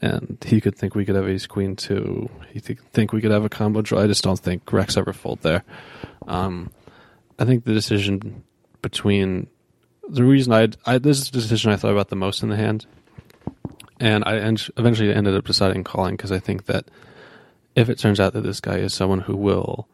and 0.02 0.44
he 0.46 0.62
could 0.62 0.76
think 0.76 0.96
we 0.96 1.06
could 1.06 1.16
have 1.16 1.28
ace 1.28 1.48
queen 1.48 1.76
too. 1.76 2.30
He 2.52 2.60
th- 2.60 2.80
think 2.92 3.14
we 3.14 3.22
could 3.22 3.32
have 3.32 3.46
a 3.46 3.50
combo 3.50 3.82
draw. 3.82 4.02
I 4.02 4.08
just 4.08 4.24
don't 4.24 4.40
think 4.40 4.66
recs 4.66 4.98
ever 4.98 5.14
fold 5.14 5.42
there. 5.42 5.64
Um, 6.28 6.72
I 7.40 7.46
think 7.46 7.66
the 7.66 7.74
decision 7.74 8.44
between 8.82 9.48
the 10.08 10.24
reason 10.24 10.54
I'd, 10.54 10.78
I 10.86 10.98
this 10.98 11.20
is 11.20 11.32
the 11.32 11.40
decision 11.40 11.72
I 11.72 11.76
thought 11.76 11.92
about 11.92 12.10
the 12.10 12.16
most 12.16 12.44
in 12.44 12.50
the 12.50 12.56
hand, 12.56 12.86
and 14.00 14.24
I 14.26 14.38
en- 14.38 14.58
eventually 14.78 15.14
ended 15.14 15.36
up 15.36 15.46
deciding 15.46 15.84
calling 15.84 16.16
because 16.16 16.32
I 16.32 16.40
think 16.40 16.66
that 16.66 16.86
if 17.76 17.90
it 17.90 17.98
turns 17.98 18.20
out 18.20 18.34
that 18.34 18.42
this 18.42 18.60
guy 18.60 18.78
is 18.78 18.94
someone 18.94 19.22
who 19.22 19.36
will 19.36 19.88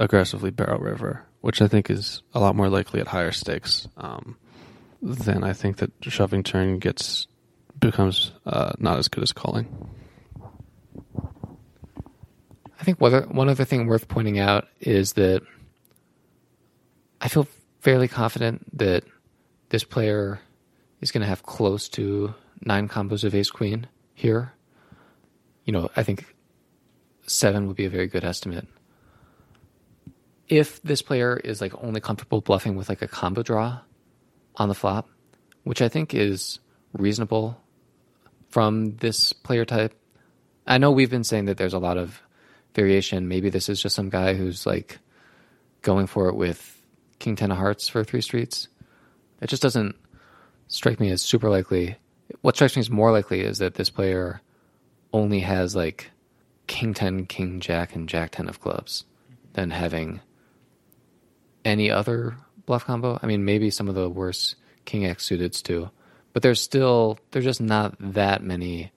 aggressively 0.00 0.50
barrel 0.50 0.80
river, 0.80 1.24
which 1.42 1.62
I 1.62 1.68
think 1.68 1.90
is 1.90 2.22
a 2.34 2.40
lot 2.40 2.56
more 2.56 2.68
likely 2.68 3.00
at 3.00 3.06
higher 3.06 3.30
stakes, 3.30 3.86
um, 3.96 4.36
then 5.00 5.44
I 5.44 5.52
think 5.52 5.76
that 5.76 5.92
shoving 6.00 6.42
turn 6.42 6.78
gets 6.78 7.28
becomes 7.78 8.32
uh, 8.44 8.72
not 8.78 8.98
as 8.98 9.08
good 9.08 9.22
as 9.22 9.32
calling. 9.32 9.88
I 12.78 12.82
think 12.82 13.00
one 13.00 13.14
other, 13.14 13.26
one 13.26 13.48
other 13.48 13.64
thing 13.64 13.86
worth 13.86 14.08
pointing 14.08 14.38
out 14.38 14.66
is 14.80 15.12
that 15.14 15.42
I 17.20 17.28
feel 17.28 17.46
fairly 17.80 18.08
confident 18.08 18.78
that 18.78 19.04
this 19.68 19.84
player 19.84 20.40
is 21.00 21.10
going 21.10 21.20
to 21.20 21.26
have 21.26 21.42
close 21.42 21.88
to 21.90 22.34
nine 22.62 22.88
combos 22.88 23.24
of 23.24 23.34
ace 23.34 23.50
queen 23.50 23.86
here. 24.14 24.52
You 25.64 25.74
know, 25.74 25.90
I 25.94 26.02
think 26.02 26.34
seven 27.26 27.66
would 27.66 27.76
be 27.76 27.84
a 27.84 27.90
very 27.90 28.06
good 28.06 28.24
estimate. 28.24 28.66
If 30.50 30.82
this 30.82 31.00
player 31.00 31.38
is 31.38 31.62
like 31.62 31.72
only 31.82 32.00
comfortable 32.00 32.42
bluffing 32.42 32.76
with 32.76 32.90
like 32.90 33.00
a 33.00 33.08
combo 33.08 33.42
draw 33.42 33.80
on 34.56 34.68
the 34.68 34.74
flop, 34.74 35.08
which 35.64 35.80
I 35.80 35.88
think 35.88 36.12
is 36.12 36.58
reasonable 36.92 37.60
from 38.48 38.96
this 38.96 39.32
player 39.32 39.64
type. 39.64 39.94
I 40.66 40.78
know 40.78 40.90
we've 40.90 41.10
been 41.10 41.24
saying 41.24 41.46
that 41.46 41.56
there's 41.56 41.72
a 41.72 41.78
lot 41.78 41.96
of 41.96 42.20
variation. 42.74 43.28
Maybe 43.28 43.48
this 43.48 43.68
is 43.68 43.80
just 43.80 43.96
some 43.96 44.10
guy 44.10 44.34
who's 44.34 44.66
like 44.66 44.98
going 45.82 46.06
for 46.06 46.28
it 46.28 46.34
with 46.34 46.82
King 47.18 47.36
Ten 47.36 47.50
of 47.50 47.58
Hearts 47.58 47.88
for 47.88 48.04
three 48.04 48.20
streets. 48.20 48.68
It 49.40 49.48
just 49.48 49.62
doesn't 49.62 49.96
strike 50.68 51.00
me 51.00 51.10
as 51.10 51.22
super 51.22 51.48
likely. 51.48 51.96
What 52.42 52.56
strikes 52.56 52.76
me 52.76 52.80
as 52.80 52.90
more 52.90 53.12
likely 53.12 53.40
is 53.40 53.58
that 53.58 53.74
this 53.74 53.90
player 53.90 54.40
only 55.12 55.40
has 55.40 55.74
like 55.74 56.10
King 56.66 56.94
Ten, 56.94 57.26
King 57.26 57.60
Jack, 57.60 57.94
and 57.94 58.08
Jack 58.08 58.32
Ten 58.32 58.48
of 58.48 58.60
clubs 58.60 59.04
than 59.54 59.70
having 59.70 60.20
any 61.64 61.90
other 61.90 62.36
bluff 62.66 62.84
combo. 62.84 63.18
I 63.22 63.26
mean, 63.26 63.44
maybe 63.44 63.70
some 63.70 63.88
of 63.88 63.94
the 63.94 64.08
worse 64.08 64.54
King 64.84 65.06
X 65.06 65.28
suiteds 65.28 65.62
too 65.62 65.90
but 66.32 66.42
there's 66.42 66.60
still 66.60 67.18
there's 67.30 67.44
just 67.44 67.60
not 67.60 67.94
that 67.98 68.42
many 68.42 68.92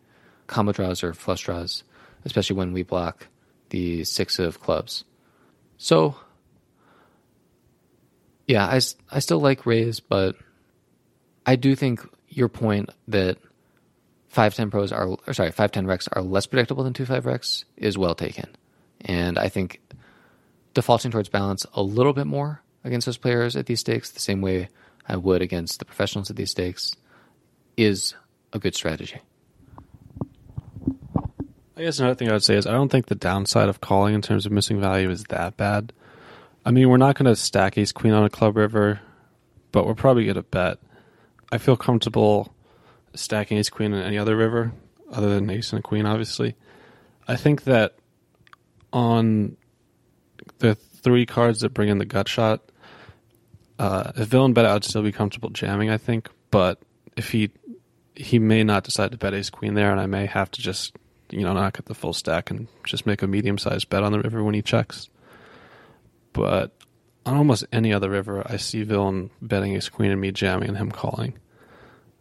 combo 0.48 0.72
draws 0.72 1.04
or 1.04 1.14
flush 1.14 1.44
draws, 1.44 1.84
especially 2.26 2.56
when 2.56 2.74
we 2.74 2.84
block 2.84 3.28
the 3.70 4.04
six 4.04 4.40
of 4.40 4.60
clubs. 4.60 5.04
So, 5.78 6.16
yeah, 8.48 8.66
I, 8.66 8.80
I 9.12 9.20
still 9.20 9.40
like 9.40 9.66
raise, 9.66 10.00
but 10.00 10.36
I 11.46 11.56
do 11.56 11.76
think 11.76 12.02
your 12.30 12.50
point 12.50 12.90
that 13.08 13.38
five 14.30 14.54
ten 14.54 14.70
pros 14.70 14.92
are 14.92 15.18
or 15.28 15.34
sorry 15.34 15.52
five 15.52 15.72
ten 15.72 15.86
recs 15.86 16.08
are 16.12 16.22
less 16.22 16.46
predictable 16.46 16.84
than 16.84 16.94
two 16.94 17.06
five 17.06 17.26
recs 17.26 17.66
is 17.78 17.98
well 17.98 18.16
taken, 18.16 18.56
and 19.02 19.40
I 19.40 19.50
think 19.50 19.82
defaulting 20.74 21.12
towards 21.12 21.30
balance 21.30 21.66
a 21.74 21.82
little 21.82 22.14
bit 22.14 22.28
more 22.28 22.62
against 22.84 23.06
those 23.06 23.18
players 23.18 23.56
at 23.56 23.66
these 23.66 23.80
stakes 23.80 24.12
the 24.12 24.20
same 24.20 24.42
way 24.42 24.70
I 25.08 25.16
would 25.16 25.42
against 25.42 25.80
the 25.80 25.86
professionals 25.86 26.30
at 26.30 26.36
these 26.36 26.52
stakes 26.52 26.96
is 27.78 28.14
a 28.52 28.60
good 28.60 28.76
strategy. 28.76 29.20
I 31.76 31.82
guess 31.82 32.00
another 32.00 32.16
thing 32.16 32.30
I 32.30 32.34
would 32.34 32.44
say 32.44 32.56
is 32.56 32.68
I 32.68 32.72
don't 32.72 32.90
think 32.90 33.08
the 33.08 33.16
downside 33.16 33.68
of 33.68 33.82
calling 33.82 34.14
in 34.14 34.22
terms 34.22 34.46
of 34.46 34.52
missing 34.52 34.80
value 34.80 35.10
is 35.10 35.24
that 35.26 35.58
bad. 35.58 35.92
I 36.66 36.72
mean, 36.72 36.88
we're 36.88 36.98
not 36.98 37.18
going 37.18 37.26
to 37.26 37.36
stack 37.36 37.78
ace 37.78 37.92
queen 37.92 38.14
on 38.14 38.24
a 38.24 38.30
club 38.30 38.56
river, 38.56 39.02
but 39.72 39.86
we're 39.86 39.96
probably 39.96 40.26
going 40.26 40.36
to 40.36 40.44
bet. 40.44 40.78
I 41.52 41.58
feel 41.58 41.76
comfortable 41.76 42.54
stacking 43.16 43.58
ace 43.58 43.70
queen 43.70 43.94
on 43.94 44.02
any 44.02 44.18
other 44.18 44.36
river 44.36 44.72
other 45.12 45.30
than 45.30 45.50
ace 45.50 45.74
and 45.74 45.84
queen, 45.84 46.06
obviously. 46.06 46.56
I 47.28 47.36
think 47.36 47.64
that 47.64 47.96
on 48.92 49.58
the 50.60 50.76
three 50.76 51.26
cards 51.26 51.62
that 51.62 51.74
bring 51.74 51.90
in 51.90 51.98
the 51.98 52.06
gut 52.06 52.28
shot, 52.28 52.62
uh, 53.80 54.12
if 54.16 54.28
villain 54.28 54.54
bet, 54.54 54.66
I'd 54.66 54.84
still 54.84 55.04
be 55.04 55.12
comfortable 55.12 55.50
jamming, 55.50 55.90
I 55.90 55.98
think, 55.98 56.30
but 56.52 56.82
if 57.16 57.32
he 57.32 57.52
he 58.16 58.38
may 58.38 58.64
not 58.64 58.84
decide 58.84 59.12
to 59.12 59.18
bet 59.18 59.34
ace 59.34 59.50
queen 59.50 59.74
there, 59.74 59.92
and 59.92 60.00
I 60.00 60.06
may 60.06 60.26
have 60.26 60.52
to 60.52 60.62
just 60.62 60.96
you 61.32 61.42
know 61.42 61.54
not 61.54 61.74
get 61.74 61.86
the 61.86 61.96
full 61.96 62.14
stack 62.14 62.52
and 62.52 62.68
just 62.86 63.06
make 63.06 63.22
a 63.22 63.28
medium 63.28 63.58
sized 63.58 63.90
bet 63.90 64.04
on 64.04 64.12
the 64.12 64.20
river 64.20 64.44
when 64.44 64.54
he 64.54 64.62
checks. 64.62 65.10
But 66.32 66.72
on 67.26 67.38
almost 67.38 67.66
any 67.72 67.94
other 67.94 68.10
river, 68.10 68.44
I 68.46 68.58
see 68.58 68.84
villain 68.84 69.30
betting 69.42 69.74
ace 69.76 69.90
queen 69.90 70.12
and 70.12 70.22
me 70.22 70.32
jamming 70.32 70.70
and 70.70 70.78
him 70.78 70.92
calling. 70.92 71.34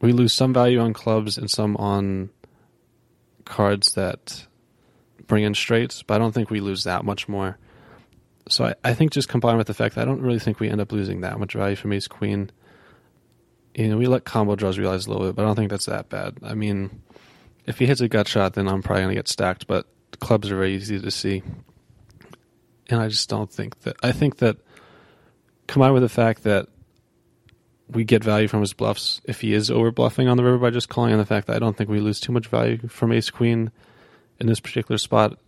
We 0.01 0.13
lose 0.13 0.33
some 0.33 0.53
value 0.53 0.81
on 0.81 0.93
clubs 0.93 1.39
and 1.39 1.51
some 1.51 1.77
on 1.77 2.31
cards 3.45 3.93
that 3.93 4.47
bring 5.27 5.45
in 5.45 5.55
straights, 5.55 6.03
but 6.03 6.15
I 6.15 6.19
don't 6.19 6.33
think 6.33 6.51
we 6.51 6.61
lose 6.61 6.85
that 6.85 7.05
much 7.05 7.29
more. 7.29 7.59
So 8.49 8.65
I, 8.67 8.75
I 8.85 8.95
think 8.95 9.13
just 9.13 9.29
combined 9.29 9.59
with 9.59 9.67
the 9.67 9.75
fact 9.75 9.95
that 9.95 10.03
I 10.03 10.05
don't 10.05 10.21
really 10.21 10.39
think 10.39 10.61
we 10.61 10.69
end 10.69 10.81
up 10.81 10.93
losing 10.93 11.21
that 11.21 11.39
much 11.39 11.55
value 11.55 11.77
from 11.77 11.93
ace 11.93 12.09
queen. 12.09 12.51
You 13.75 13.89
know, 13.89 13.97
we 13.97 14.07
let 14.07 14.25
combo 14.25 14.57
draws 14.57 14.79
realize 14.79 15.07
a 15.07 15.11
little 15.11 15.27
bit, 15.27 15.37
but 15.37 15.43
I 15.43 15.47
don't 15.47 15.57
think 15.57 15.71
that's 15.71 15.87
that 15.87 16.09
bad. 16.09 16.39
I 16.43 16.55
mean, 16.55 17.03
if 17.67 17.79
he 17.79 17.87
hits 17.87 18.01
a 18.01 18.09
gut 18.09 18.29
shot, 18.29 18.55
then 18.55 18.69
I'm 18.69 18.83
probably 18.83 19.03
going 19.03 19.15
to 19.15 19.19
get 19.19 19.29
stacked, 19.29 19.67
but 19.67 19.87
clubs 20.21 20.51
are 20.51 20.57
very 20.57 20.75
easy 20.75 21.01
to 21.01 21.11
see. 21.11 21.43
And 22.89 23.01
I 23.01 23.09
just 23.09 23.29
don't 23.29 23.51
think 23.51 23.81
that. 23.81 23.97
I 24.03 24.13
think 24.13 24.39
that 24.39 24.59
combined 25.67 25.95
with 25.95 26.03
the 26.03 26.09
fact 26.09 26.43
that 26.43 26.69
we 27.89 28.05
get 28.05 28.25
value 28.25 28.49
from 28.49 28.61
his 28.61 28.73
bluffs 28.73 29.21
if 29.25 29.41
he 29.41 29.55
is 29.55 29.71
over 29.71 29.91
bluffing 29.91 30.29
on 30.29 30.37
the 30.37 30.45
river 30.45 30.59
by 30.59 30.71
just 30.71 30.89
calling, 30.89 31.13
on 31.13 31.19
the 31.19 31.27
fact 31.27 31.47
that 31.47 31.57
I 31.57 31.59
don't 31.59 31.77
think 31.77 31.91
we 31.91 32.01
lose 32.01 32.21
too 32.21 32.33
much 32.33 32.47
value 32.49 32.79
from 32.89 33.13
ace 33.13 33.31
queen 33.31 33.71
in 34.41 34.47
this 34.47 34.61
particular 34.61 34.99
spot, 34.99 35.39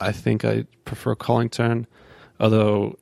I 0.00 0.12
think 0.12 0.44
I 0.44 0.64
prefer 0.84 1.14
calling 1.14 1.48
turn. 1.48 1.86
Although 2.40 2.98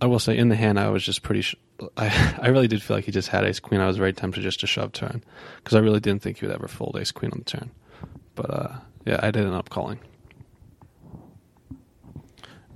I 0.00 0.06
will 0.06 0.18
say, 0.18 0.36
in 0.36 0.48
the 0.48 0.56
hand, 0.56 0.78
I 0.78 0.90
was 0.90 1.04
just 1.04 1.22
pretty. 1.22 1.42
Sh- 1.42 1.56
I 1.96 2.38
I 2.42 2.48
really 2.48 2.68
did 2.68 2.82
feel 2.82 2.96
like 2.96 3.04
he 3.04 3.12
just 3.12 3.28
had 3.28 3.44
ace 3.44 3.60
queen. 3.60 3.80
I 3.80 3.86
was 3.86 3.96
very 3.96 4.12
tempted 4.12 4.42
just 4.42 4.60
to 4.60 4.66
shove 4.66 4.92
turn 4.92 5.22
because 5.56 5.74
I 5.74 5.80
really 5.80 6.00
didn't 6.00 6.22
think 6.22 6.38
he 6.38 6.46
would 6.46 6.54
ever 6.54 6.68
fold 6.68 6.96
ace 6.98 7.12
queen 7.12 7.32
on 7.32 7.38
the 7.38 7.44
turn. 7.44 7.70
But 8.34 8.50
uh, 8.50 8.72
yeah, 9.04 9.20
I 9.22 9.30
did 9.30 9.44
end 9.44 9.54
up 9.54 9.70
calling. 9.70 10.00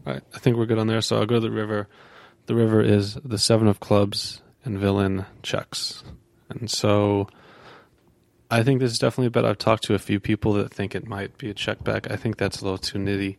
All 0.07 0.15
right, 0.15 0.23
I 0.35 0.39
think 0.39 0.57
we're 0.57 0.67
good 0.67 0.79
on 0.79 0.87
there. 0.87 1.01
So 1.01 1.19
I'll 1.19 1.27
go 1.27 1.35
to 1.35 1.41
the 1.41 1.51
river. 1.51 1.89
The 2.47 2.55
river 2.55 2.81
is 2.81 3.15
the 3.17 3.39
seven 3.39 3.69
of 3.69 3.79
clubs 3.79 4.41
and 4.65 4.79
villain 4.79 5.27
checks, 5.43 6.03
and 6.49 6.71
so 6.71 7.29
I 8.51 8.63
think 8.63 8.81
this 8.81 8.93
is 8.93 8.99
definitely 8.99 9.27
a 9.27 9.31
bet. 9.31 9.45
I've 9.45 9.59
talked 9.59 9.85
to 9.85 9.95
a 9.95 9.99
few 9.99 10.19
people 10.19 10.55
that 10.55 10.73
think 10.73 10.95
it 10.95 11.07
might 11.07 11.37
be 11.37 11.51
a 11.51 11.55
check 11.55 11.85
back. 11.85 12.11
I 12.11 12.17
think 12.17 12.39
that's 12.39 12.63
a 12.63 12.65
little 12.65 12.79
too 12.79 12.99
nitty. 12.99 13.37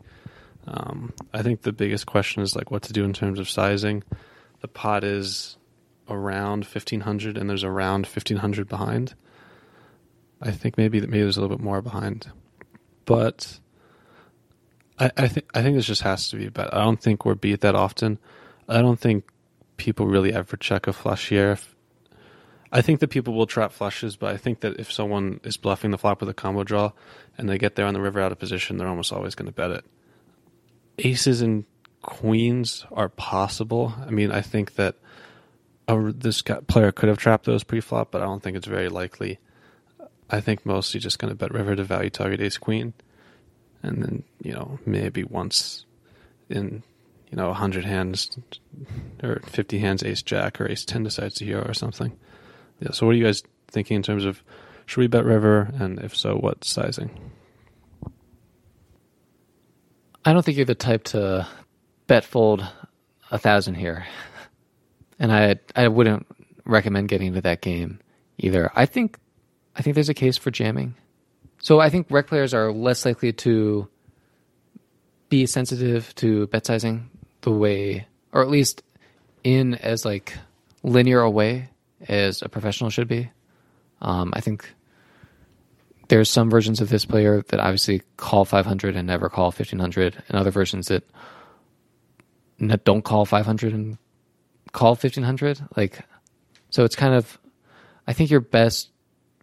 Um, 0.72 1.14
I 1.34 1.42
think 1.42 1.64
the 1.64 1.74
biggest 1.74 2.06
question 2.06 2.44
is 2.44 2.56
like 2.56 2.70
what 2.70 2.84
to 2.84 2.94
do 2.94 3.04
in 3.04 3.12
terms 3.12 3.40
of 3.40 3.50
sizing. 3.50 4.04
The 4.62 4.68
pot 4.68 5.04
is 5.04 5.58
around 6.08 6.68
fifteen 6.68 7.02
hundred, 7.02 7.38
and 7.38 7.50
there's 7.50 7.64
around 7.64 8.06
fifteen 8.06 8.38
hundred 8.38 8.70
behind. 8.70 9.16
I 10.42 10.52
think 10.52 10.78
maybe 10.78 11.02
maybe 11.02 11.22
there's 11.22 11.38
a 11.38 11.42
little 11.42 11.58
bit 11.58 11.64
more 11.64 11.82
behind, 11.82 12.32
but 13.06 13.60
I, 15.00 15.12
I 15.18 15.28
think 15.28 15.50
I 15.56 15.64
think 15.64 15.76
this 15.76 15.88
just 15.88 16.04
has 16.04 16.30
to 16.30 16.38
be 16.38 16.46
a 16.46 16.52
bet. 16.52 16.72
I 16.72 16.84
don't 16.84 17.02
think 17.02 17.26
we're 17.26 17.34
beat 17.36 17.62
that 17.62 17.76
often. 17.76 18.20
I 18.68 18.82
don't 18.82 19.00
think 19.00 19.26
people 19.78 20.06
really 20.06 20.34
ever 20.34 20.56
check 20.56 20.86
a 20.86 20.94
flush 20.94 21.30
here. 21.30 21.54
If, 21.54 21.76
I 22.72 22.82
think 22.82 23.00
that 23.00 23.08
people 23.08 23.34
will 23.34 23.48
trap 23.48 23.72
flushes, 23.72 24.16
but 24.16 24.32
I 24.32 24.38
think 24.38 24.60
that 24.60 24.80
if 24.80 24.92
someone 24.92 25.40
is 25.44 25.58
bluffing 25.58 25.90
the 25.90 25.98
flop 25.98 26.20
with 26.20 26.30
a 26.30 26.34
combo 26.36 26.64
draw 26.64 26.92
and 27.38 27.50
they 27.50 27.58
get 27.58 27.76
there 27.76 27.88
on 27.88 27.96
the 27.96 28.02
river 28.02 28.20
out 28.20 28.32
of 28.32 28.38
position, 28.38 28.78
they're 28.78 28.88
almost 28.88 29.12
always 29.12 29.34
going 29.34 29.48
to 29.48 29.52
bet 29.52 29.72
it. 29.72 29.86
Aces 31.00 31.42
and 31.42 31.66
queens 32.02 32.86
are 32.92 33.10
possible. 33.10 33.94
I 34.06 34.12
mean, 34.12 34.32
I 34.32 34.42
think 34.42 34.76
that 34.76 34.96
a, 35.88 36.12
this 36.12 36.42
guy, 36.42 36.60
player 36.68 36.92
could 36.92 37.10
have 37.10 37.18
trapped 37.18 37.46
those 37.46 37.64
pre-flop, 37.64 38.12
but 38.12 38.22
I 38.22 38.26
don't 38.26 38.42
think 38.42 38.58
it's 38.58 38.68
very 38.68 38.90
likely. 38.90 39.40
I 40.30 40.42
think 40.42 40.66
mostly 40.66 41.00
just 41.00 41.20
going 41.20 41.30
to 41.30 41.36
bet 41.36 41.54
river 41.54 41.76
to 41.76 41.84
value 41.84 42.10
target 42.10 42.42
ace 42.42 42.58
queen, 42.58 42.94
and 43.82 44.04
then 44.04 44.24
you 44.44 44.54
know 44.54 44.80
maybe 44.86 45.24
once 45.24 45.86
in 46.50 46.84
you 47.32 47.38
know 47.38 47.48
100 47.48 47.86
hands 47.86 48.38
or 49.24 49.42
50 49.46 49.80
hands 49.80 50.04
ace 50.04 50.22
jack 50.22 50.60
or 50.60 50.68
ace 50.68 50.86
10 50.86 51.04
decides 51.04 51.36
to 51.36 51.46
hero 51.46 51.64
or 51.64 51.74
something 51.74 52.18
yeah 52.80 52.92
so 52.92 53.06
what 53.06 53.14
are 53.14 53.18
you 53.18 53.26
guys 53.26 53.44
thinking 53.68 53.96
in 53.96 54.04
terms 54.04 54.26
of 54.26 54.44
should 54.86 55.02
we 55.02 55.08
bet 55.08 55.26
river 55.26 55.72
and 55.80 56.00
if 56.00 56.16
so 56.16 56.36
what 56.36 56.64
sizing 56.64 57.10
I 60.26 60.34
don't 60.34 60.44
think 60.44 60.58
you're 60.58 60.66
the 60.66 60.76
type 60.76 61.06
to 61.06 61.48
bet 62.08 62.26
fold 62.26 62.66
a 63.32 63.38
thousand 63.38 63.76
here, 63.76 64.06
and 65.18 65.32
I 65.32 65.56
I 65.76 65.88
wouldn't 65.88 66.28
recommend 66.66 67.10
getting 67.10 67.28
into 67.28 67.42
that 67.42 67.62
game 67.62 68.00
either. 68.38 68.72
I 68.76 68.86
think 68.86 69.18
I 69.76 69.82
think 69.82 69.96
there's 69.96 70.10
a 70.10 70.14
case 70.14 70.38
for 70.38 70.52
jamming. 70.52 70.96
So 71.62 71.80
I 71.80 71.90
think 71.90 72.08
rec 72.10 72.28
players 72.28 72.54
are 72.54 72.72
less 72.72 73.06
likely 73.06 73.34
to 73.34 73.88
be 75.30 75.46
sensitive 75.46 76.14
to 76.16 76.48
bet 76.48 76.66
sizing 76.66 77.10
the 77.42 77.52
way, 77.52 78.08
or 78.32 78.42
at 78.42 78.50
least 78.50 78.84
in 79.44 79.76
as 79.76 80.06
like 80.06 80.38
linear 80.84 81.22
a 81.22 81.30
way 81.30 81.70
as 82.08 82.42
a 82.42 82.50
professional 82.50 82.90
should 82.90 83.08
be. 83.08 83.30
Um, 84.02 84.32
I 84.34 84.42
think 84.42 84.74
there's 86.10 86.30
some 86.30 86.50
versions 86.50 86.82
of 86.82 86.90
this 86.90 87.06
player 87.06 87.44
that 87.50 87.60
obviously 87.60 88.02
call 88.18 88.44
500 88.44 88.96
and 88.96 89.08
never 89.08 89.30
call 89.30 89.46
1500, 89.46 90.24
and 90.28 90.38
other 90.38 90.52
versions 90.52 90.88
that 90.88 91.04
don't 92.84 93.04
call 93.04 93.26
500 93.26 93.74
and 93.74 93.98
call 94.72 94.92
1500. 94.92 95.62
Like, 95.78 96.02
so 96.72 96.84
it's 96.84 96.96
kind 96.96 97.14
of, 97.14 97.40
I 98.08 98.14
think 98.14 98.32
your 98.32 98.42
best 98.42 98.90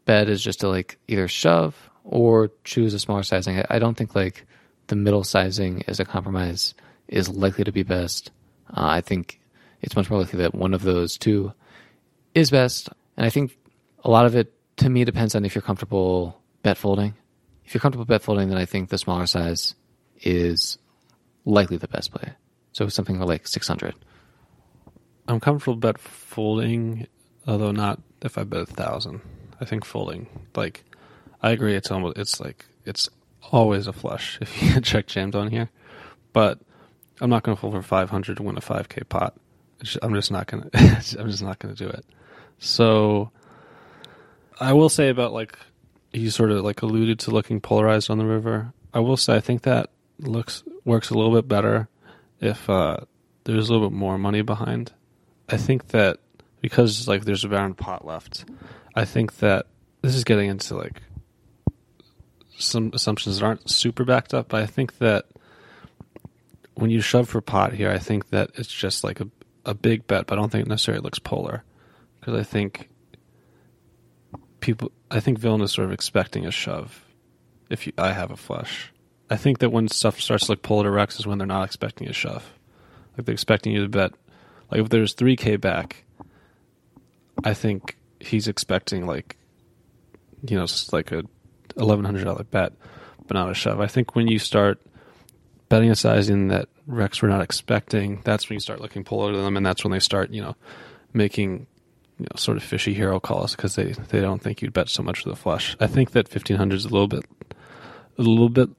bet 0.05 0.29
is 0.29 0.43
just 0.43 0.61
to 0.61 0.69
like 0.69 0.99
either 1.09 1.29
shove 1.29 1.91
or 2.05 2.51
choose 2.65 2.95
a 2.95 2.99
smaller 2.99 3.23
sizing. 3.23 3.59
I, 3.59 3.67
I 3.71 3.79
don't 3.79 3.97
think 3.97 4.15
like 4.15 4.45
the 4.89 4.97
middle 4.97 5.25
sizing 5.25 5.85
as 5.87 6.01
a 6.01 6.05
compromise 6.05 6.75
is 7.09 7.29
likely 7.29 7.65
to 7.65 7.73
be 7.73 7.85
best. 7.85 8.31
Uh, 8.71 8.87
I 8.87 9.01
think 9.01 9.41
it's 9.83 9.95
much 9.97 10.11
more 10.11 10.21
likely 10.21 10.41
that 10.41 10.55
one 10.55 10.75
of 10.75 10.83
those 10.83 11.17
two 11.17 11.53
is 12.35 12.51
best. 12.51 12.89
And 13.17 13.25
I 13.25 13.31
think 13.31 13.57
a 14.05 14.11
lot 14.11 14.27
of 14.27 14.35
it 14.35 14.53
to 14.79 14.89
me 14.89 15.05
depends 15.05 15.35
on 15.35 15.45
if 15.45 15.55
you're 15.55 15.63
comfortable 15.63 16.41
bet 16.67 16.77
folding. 16.77 17.15
If 17.65 17.75
you're 17.75 17.81
comfortable 17.81 18.05
bet 18.05 18.23
folding, 18.23 18.49
then 18.49 18.59
I 18.59 18.65
think 18.65 18.89
the 18.89 18.99
smaller 18.99 19.27
size 19.27 19.77
is 20.21 20.79
likely 21.45 21.77
the 21.77 21.87
best 21.87 22.11
play. 22.13 22.33
So 22.73 22.89
something 22.89 23.19
like 23.21 23.47
600. 23.47 23.95
i'm 25.29 25.41
comfortable 25.41 25.77
bet 25.77 25.99
folding 25.99 27.07
although 27.47 27.73
not 27.73 28.01
if 28.23 28.37
i 28.37 28.45
bet 28.45 28.61
a 28.61 28.67
thousand 28.67 29.21
i 29.61 29.65
think 29.65 29.85
folding 29.85 30.29
like 30.55 30.85
i 31.43 31.51
agree 31.51 31.75
it's 31.75 31.91
almost 31.91 32.19
it's 32.19 32.39
like 32.39 32.67
it's 32.85 33.09
always 33.51 33.87
a 33.87 33.93
flush 33.93 34.39
if 34.43 34.63
you 34.63 34.75
get 34.75 34.85
check 34.91 35.07
jammed 35.07 35.35
on 35.35 35.51
here 35.51 35.71
but 36.33 36.61
i'm 37.21 37.31
not 37.31 37.43
going 37.43 37.57
to 37.57 37.61
fold 37.61 37.73
for 37.73 37.83
500 37.83 38.37
to 38.37 38.43
win 38.43 38.59
a 38.59 38.61
5k 38.61 39.09
pot 39.09 39.35
i'm 40.03 40.15
just 40.15 40.31
not 40.31 40.47
going 40.47 40.63
to 40.71 41.17
i'm 41.19 41.31
just 41.31 41.43
not 41.43 41.59
going 41.59 41.75
to 41.75 41.85
do 41.85 41.91
it 41.91 42.05
so 42.59 43.31
i 44.61 44.73
will 44.73 44.91
say 44.91 45.09
about 45.09 45.33
like 45.33 45.59
you 46.17 46.31
sort 46.31 46.51
of 46.51 46.65
like 46.65 46.83
alluded 46.83 47.19
to 47.21 47.31
looking 47.31 47.61
polarized 47.61 48.11
on 48.11 48.19
the 48.19 48.27
river. 48.27 48.73
I 48.95 49.01
will 49.01 49.17
say 49.17 49.37
i 49.37 49.41
think 49.41 49.63
that 49.63 49.91
looks 50.19 50.63
works 50.85 51.11
a 51.11 51.15
little 51.15 51.35
bit 51.35 51.47
better 51.47 51.89
if 52.41 52.71
uh 52.71 52.99
there's 53.45 53.69
a 53.69 53.73
little 53.73 53.91
bit 53.91 53.97
more 53.97 54.19
money 54.19 54.43
behind. 54.43 54.93
I 55.49 55.57
think 55.57 55.89
that 55.89 56.19
because 56.61 57.07
like 57.07 57.25
there's 57.25 57.45
a 57.45 57.49
round 57.49 57.77
pot 57.77 58.05
left 58.05 58.45
i 58.97 59.05
think 59.05 59.39
that 59.39 59.67
this 60.03 60.15
is 60.15 60.25
getting 60.25 60.49
into 60.49 60.77
like 60.77 61.01
some 62.59 62.91
assumptions 62.95 63.39
that 63.39 63.47
aren't 63.47 63.71
super 63.71 64.05
backed 64.05 64.35
up 64.35 64.49
but 64.49 64.63
i 64.63 64.67
think 64.67 64.99
that 64.99 65.27
when 66.75 66.91
you 66.91 67.01
shove 67.01 67.29
for 67.29 67.41
pot 67.41 67.73
here 67.73 67.91
i 67.91 67.99
think 67.99 68.31
that 68.31 68.51
it's 68.55 68.69
just 68.69 69.05
like 69.05 69.21
a, 69.21 69.29
a 69.65 69.75
big 69.75 70.07
bet 70.07 70.27
but 70.27 70.37
i 70.37 70.41
don't 70.41 70.51
think 70.51 70.67
it 70.67 70.69
necessarily 70.69 71.03
looks 71.03 71.19
polar. 71.21 71.63
Because 72.19 72.35
i 72.35 72.43
think 72.43 72.89
people 74.67 74.91
i 75.13 75.21
think 75.21 75.39
villain 75.39 75.61
is 75.61 75.73
sort 75.73 75.85
of 75.85 75.93
expecting 75.93 76.45
a 76.45 76.51
shove 76.51 77.05
if 77.71 77.87
you, 77.87 77.93
i 77.97 78.13
have 78.13 78.31
a 78.33 78.37
flush. 78.37 78.93
I 79.31 79.37
think 79.37 79.59
that 79.59 79.71
when 79.71 79.89
stuff 79.89 80.21
starts 80.21 80.47
to 80.47 80.53
look 80.53 80.63
polar 80.63 80.85
to 80.85 80.91
recs 80.91 81.19
is 81.19 81.27
when 81.27 81.39
they're 81.39 81.47
not 81.49 81.65
expecting 81.65 82.09
a 82.09 82.13
shove. 82.13 82.53
Like 83.17 83.27
they're 83.27 83.33
expecting 83.33 83.73
you 83.73 83.83
to 83.83 83.89
bet 83.89 84.13
like 84.71 84.81
if 84.81 84.89
there's 84.89 85.15
3k 85.15 85.61
back 85.61 86.05
i 87.45 87.55
think 87.55 87.97
he's 88.21 88.49
expecting 88.49 89.07
like 89.07 89.37
you 90.49 90.57
know 90.57 90.67
like 90.93 91.13
a 91.13 91.23
$1100 91.77 92.51
bet 92.51 92.73
but 93.27 93.35
not 93.35 93.51
a 93.51 93.55
shove. 93.55 93.81
I 93.81 93.87
think 93.87 94.15
when 94.15 94.29
you 94.29 94.39
start 94.39 94.81
betting 95.69 95.91
a 95.91 95.97
sizing 95.97 96.49
that 96.49 96.69
recs 96.89 97.23
were 97.23 97.29
not 97.29 97.43
expecting 97.43 98.21
that's 98.25 98.49
when 98.49 98.55
you 98.55 98.61
start 98.61 98.81
looking 98.81 99.05
polar 99.05 99.33
to 99.33 99.39
them 99.39 99.57
and 99.57 99.65
that's 99.65 99.85
when 99.85 99.93
they 99.93 100.01
start 100.01 100.31
you 100.31 100.43
know 100.43 100.57
making 101.13 101.67
you 102.19 102.25
know 102.25 102.37
sort 102.37 102.57
of 102.57 102.63
fishy 102.63 102.95
hero 102.95 103.19
us 103.19 103.55
because 103.55 103.75
they 103.75 103.93
they 103.93 104.21
don't 104.21 104.43
think 104.43 104.63
you'd 104.63 104.73
bet 104.73 104.89
so 104.89 105.03
much 105.03 105.23
for 105.23 105.29
the 105.29 105.37
flush. 105.37 105.77
I 105.81 105.87
think 105.87 106.13
that 106.13 106.29
1500 106.29 106.75
is 106.75 106.85
a 106.85 106.89
little 106.89 107.09
bit 107.09 107.25
a 108.19 108.23
little 108.23 108.49
bit 108.49 108.71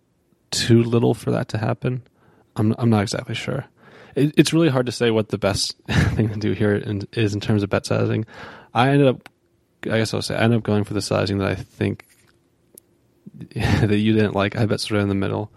too 0.52 0.82
little 0.84 1.13
for 1.13 1.32
that 1.32 1.47
to 1.50 1.58
happen. 1.58 2.04
I'm 2.56 2.73
i'm 2.78 2.89
not 2.89 3.04
exactly 3.04 3.36
sure. 3.36 3.65
It, 4.15 4.34
it's 4.38 4.54
really 4.54 4.69
hard 4.69 4.88
to 4.88 4.91
say 4.91 5.12
what 5.12 5.30
the 5.30 5.38
best 5.38 5.78
thing 5.88 6.30
to 6.30 6.38
do 6.38 6.54
here 6.54 6.76
in, 6.76 7.08
is 7.13 7.34
in 7.34 7.39
terms 7.39 7.63
of 7.63 7.69
bet 7.69 7.86
sizing. 7.86 8.26
I 8.73 8.89
ended 8.89 9.08
up 9.08 9.30
i 9.84 10.00
guess 10.00 10.12
i'll 10.12 10.23
say 10.23 10.36
i 10.36 10.39
ended 10.39 10.58
up 10.58 10.63
going 10.63 10.84
for 10.84 10.95
the 10.95 11.04
sizing 11.04 11.38
that 11.38 11.47
i 11.47 11.54
think 11.54 12.04
that 13.56 13.97
you 13.97 14.13
didn't 14.13 14.36
like. 14.36 14.56
I 14.56 14.65
bet 14.65 14.80
sort 14.80 14.97
of 14.97 15.04
in 15.04 15.10
the 15.10 15.15
middle. 15.15 15.52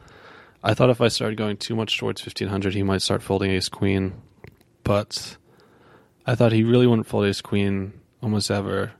I 0.63 0.75
thought 0.75 0.91
if 0.91 1.01
I 1.01 1.09
started 1.09 1.39
going 1.39 1.57
too 1.57 1.75
much 1.75 1.99
towards 1.99 2.23
1500, 2.23 2.75
he 2.75 2.83
might 2.83 3.03
start 3.03 3.23
folding 3.23 3.51
ace 3.51 3.69
queen, 3.69 4.13
but 4.85 5.37
I 6.31 6.37
thought 6.37 6.53
he 6.53 6.63
really 6.63 6.87
wouldn't 6.87 7.09
fold 7.09 7.27
ace 7.27 7.41
queen 7.41 7.93
almost 8.23 8.53
ever 8.53 8.93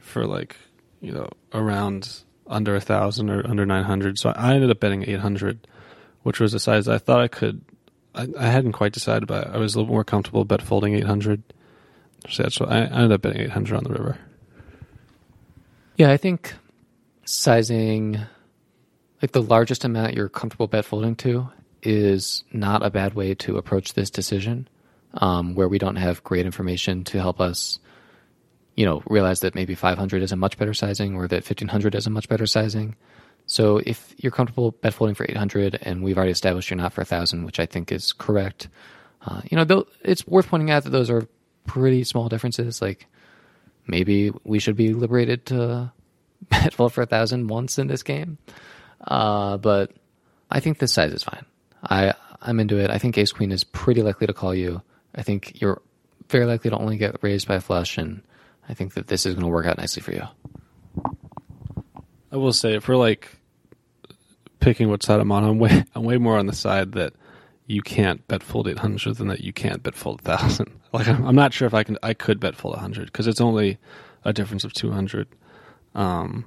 for 0.00 0.26
like, 0.26 0.56
you 1.00 1.12
know, 1.12 1.28
around 1.52 2.24
under 2.48 2.74
a 2.74 2.80
thousand 2.80 3.30
or 3.30 3.46
under 3.46 3.64
900. 3.64 4.18
So 4.18 4.30
I 4.30 4.54
ended 4.54 4.72
up 4.72 4.80
betting 4.80 5.08
800, 5.08 5.68
which 6.24 6.40
was 6.40 6.52
a 6.52 6.58
size 6.58 6.88
I 6.88 6.98
thought 6.98 7.20
I 7.20 7.28
could, 7.28 7.64
I, 8.12 8.26
I 8.36 8.46
hadn't 8.46 8.72
quite 8.72 8.92
decided, 8.92 9.28
but 9.28 9.54
I 9.54 9.58
was 9.58 9.76
a 9.76 9.78
little 9.78 9.92
more 9.92 10.02
comfortable 10.02 10.44
bet 10.44 10.62
folding 10.62 10.94
800. 10.94 11.44
So 12.28 12.42
that's 12.42 12.58
what 12.58 12.70
I, 12.70 12.78
I 12.78 13.02
ended 13.02 13.12
up 13.12 13.22
betting 13.22 13.42
800 13.42 13.76
on 13.76 13.84
the 13.84 13.90
river. 13.90 14.18
Yeah, 15.96 16.10
I 16.10 16.16
think 16.16 16.54
sizing 17.24 18.18
like 19.22 19.30
the 19.30 19.42
largest 19.42 19.84
amount 19.84 20.14
you're 20.14 20.28
comfortable 20.28 20.66
bet 20.66 20.84
folding 20.84 21.14
to 21.16 21.50
is 21.84 22.42
not 22.52 22.84
a 22.84 22.90
bad 22.90 23.14
way 23.14 23.36
to 23.36 23.58
approach 23.58 23.94
this 23.94 24.10
decision, 24.10 24.66
um, 25.14 25.54
where 25.54 25.68
we 25.68 25.78
don't 25.78 25.96
have 25.96 26.22
great 26.24 26.46
information 26.46 27.04
to 27.04 27.20
help 27.20 27.40
us, 27.40 27.78
you 28.74 28.84
know, 28.84 29.02
realize 29.06 29.40
that 29.40 29.54
maybe 29.54 29.74
500 29.74 30.22
is 30.22 30.32
a 30.32 30.36
much 30.36 30.58
better 30.58 30.74
sizing 30.74 31.14
or 31.14 31.28
that 31.28 31.36
1500 31.44 31.94
is 31.94 32.06
a 32.06 32.10
much 32.10 32.28
better 32.28 32.46
sizing. 32.46 32.96
So 33.46 33.78
if 33.78 34.14
you're 34.18 34.32
comfortable 34.32 34.72
bet 34.72 34.94
folding 34.94 35.14
for 35.14 35.26
800 35.28 35.78
and 35.82 36.02
we've 36.02 36.16
already 36.16 36.32
established 36.32 36.70
you're 36.70 36.78
not 36.78 36.92
for 36.92 37.02
1000, 37.02 37.44
which 37.44 37.60
I 37.60 37.66
think 37.66 37.92
is 37.92 38.12
correct, 38.12 38.68
uh, 39.26 39.42
you 39.50 39.56
know, 39.56 39.84
it's 40.02 40.26
worth 40.26 40.48
pointing 40.48 40.70
out 40.70 40.84
that 40.84 40.90
those 40.90 41.10
are 41.10 41.28
pretty 41.66 42.04
small 42.04 42.28
differences. 42.28 42.80
Like 42.80 43.06
maybe 43.86 44.32
we 44.44 44.58
should 44.58 44.76
be 44.76 44.94
liberated 44.94 45.46
to 45.46 45.92
bet 46.50 46.74
fold 46.74 46.92
for 46.92 47.02
1000 47.02 47.48
once 47.48 47.78
in 47.78 47.86
this 47.86 48.02
game. 48.02 48.38
Uh, 49.06 49.58
but 49.58 49.92
I 50.50 50.60
think 50.60 50.78
this 50.78 50.92
size 50.92 51.12
is 51.12 51.22
fine. 51.22 51.44
I 51.82 52.14
I'm 52.40 52.60
into 52.60 52.78
it. 52.78 52.90
I 52.90 52.98
think 52.98 53.16
Ace 53.16 53.32
Queen 53.32 53.52
is 53.52 53.64
pretty 53.64 54.02
likely 54.02 54.26
to 54.26 54.32
call 54.32 54.54
you. 54.54 54.82
I 55.14 55.22
think 55.22 55.60
you're 55.60 55.80
very 56.28 56.46
likely 56.46 56.70
to 56.70 56.76
only 56.76 56.96
get 56.96 57.22
raised 57.22 57.46
by 57.46 57.60
flush, 57.60 57.98
and 57.98 58.22
I 58.68 58.74
think 58.74 58.94
that 58.94 59.06
this 59.06 59.26
is 59.26 59.34
going 59.34 59.44
to 59.44 59.50
work 59.50 59.66
out 59.66 59.78
nicely 59.78 60.02
for 60.02 60.12
you. 60.12 60.26
I 62.32 62.36
will 62.36 62.52
say, 62.52 62.74
if 62.74 62.88
we're 62.88 62.96
like 62.96 63.28
picking 64.60 64.88
what 64.88 65.02
side 65.02 65.20
I'm 65.20 65.30
on, 65.30 65.44
I'm 65.44 65.58
way 65.58 65.84
I'm 65.94 66.04
way 66.04 66.18
more 66.18 66.38
on 66.38 66.46
the 66.46 66.54
side 66.54 66.92
that 66.92 67.12
you 67.66 67.82
can't 67.82 68.26
bet 68.28 68.42
fold 68.42 68.68
800 68.68 69.16
than 69.16 69.28
that 69.28 69.40
you 69.40 69.52
can't 69.52 69.82
bet 69.82 69.94
fold 69.94 70.26
1000. 70.26 70.70
Like 70.94 71.08
I'm, 71.08 71.26
I'm 71.26 71.34
not 71.34 71.52
sure 71.52 71.66
if 71.66 71.74
I 71.74 71.82
can 71.82 71.98
I 72.04 72.14
could 72.14 72.38
bet 72.38 72.54
full 72.54 72.70
100 72.70 73.06
because 73.06 73.26
it's 73.26 73.40
only 73.40 73.78
a 74.24 74.32
difference 74.32 74.62
of 74.62 74.72
200. 74.72 75.26
Um, 75.96 76.44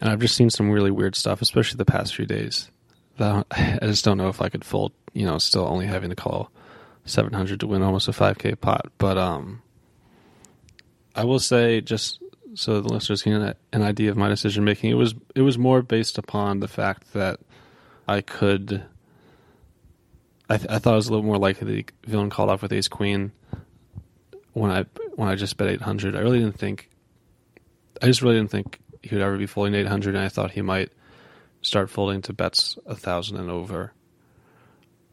and 0.00 0.10
I've 0.10 0.18
just 0.18 0.34
seen 0.34 0.50
some 0.50 0.68
really 0.68 0.90
weird 0.90 1.14
stuff, 1.14 1.40
especially 1.40 1.76
the 1.76 1.84
past 1.84 2.12
few 2.12 2.26
days. 2.26 2.72
That 3.18 3.46
I 3.52 3.78
just 3.82 4.04
don't 4.04 4.18
know 4.18 4.30
if 4.30 4.42
I 4.42 4.48
could 4.48 4.64
fold. 4.64 4.90
You 5.12 5.26
know, 5.26 5.38
still 5.38 5.64
only 5.64 5.86
having 5.86 6.10
to 6.10 6.16
call 6.16 6.50
700 7.10 7.60
to 7.60 7.66
win 7.66 7.82
almost 7.82 8.08
a 8.08 8.12
5k 8.12 8.60
pot. 8.60 8.90
But 8.98 9.18
um, 9.18 9.62
I 11.14 11.24
will 11.24 11.40
say 11.40 11.80
just 11.80 12.22
so 12.54 12.80
the 12.80 12.92
listeners 12.92 13.22
get 13.22 13.56
an 13.72 13.82
idea 13.82 14.10
of 14.10 14.16
my 14.16 14.28
decision 14.28 14.64
making, 14.64 14.90
it 14.90 14.94
was 14.94 15.14
it 15.34 15.42
was 15.42 15.58
more 15.58 15.82
based 15.82 16.18
upon 16.18 16.60
the 16.60 16.68
fact 16.68 17.12
that 17.12 17.40
I 18.08 18.20
could 18.20 18.84
I, 20.50 20.56
th- 20.56 20.68
I 20.68 20.80
thought 20.80 20.94
it 20.94 20.96
was 20.96 21.06
a 21.06 21.12
little 21.12 21.24
more 21.24 21.38
likely 21.38 21.66
the 21.66 22.10
villain 22.10 22.28
called 22.28 22.50
off 22.50 22.60
with 22.60 22.72
Ace 22.72 22.88
Queen 22.88 23.30
when 24.52 24.72
I 24.72 24.84
when 25.14 25.28
I 25.28 25.36
just 25.36 25.56
bet 25.56 25.68
eight 25.68 25.80
hundred. 25.80 26.16
I 26.16 26.20
really 26.20 26.40
didn't 26.40 26.58
think. 26.58 26.90
I 28.02 28.06
just 28.06 28.20
really 28.20 28.34
didn't 28.34 28.50
think 28.50 28.80
he 29.00 29.14
would 29.14 29.22
ever 29.22 29.38
be 29.38 29.46
folding 29.46 29.74
eight 29.74 29.86
hundred, 29.86 30.16
and 30.16 30.24
I 30.24 30.28
thought 30.28 30.50
he 30.50 30.60
might 30.60 30.90
start 31.62 31.88
folding 31.88 32.20
to 32.22 32.32
bets 32.32 32.76
a 32.84 32.96
thousand 32.96 33.36
and 33.36 33.48
over. 33.48 33.92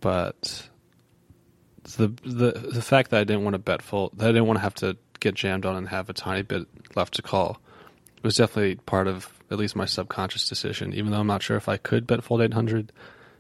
But 0.02 0.68
the 1.96 2.10
the 2.24 2.52
the 2.74 2.82
fact 2.82 3.12
that 3.12 3.20
I 3.22 3.24
didn't 3.24 3.44
want 3.44 3.54
to 3.54 3.60
bet 3.60 3.82
full, 3.82 4.12
that 4.16 4.30
I 4.30 4.32
didn't 4.32 4.48
want 4.48 4.58
to 4.58 4.64
have 4.64 4.76
to 4.76 4.98
get 5.20 5.36
jammed 5.36 5.66
on 5.66 5.76
and 5.76 5.90
have 5.90 6.10
a 6.10 6.14
tiny 6.14 6.42
bit 6.44 6.68
left 6.96 7.16
to 7.16 7.22
call, 7.22 7.60
was 8.24 8.36
definitely 8.36 8.76
part 8.76 9.08
of 9.08 9.34
at 9.50 9.58
least 9.58 9.76
my 9.76 9.86
subconscious 9.86 10.48
decision. 10.50 10.94
Even 10.94 11.12
though 11.12 11.20
I'm 11.20 11.28
not 11.28 11.42
sure 11.44 11.58
if 11.58 11.70
I 11.70 11.78
could 11.78 12.06
bet 12.06 12.24
fold 12.24 12.42
eight 12.42 12.54
hundred 12.54 12.92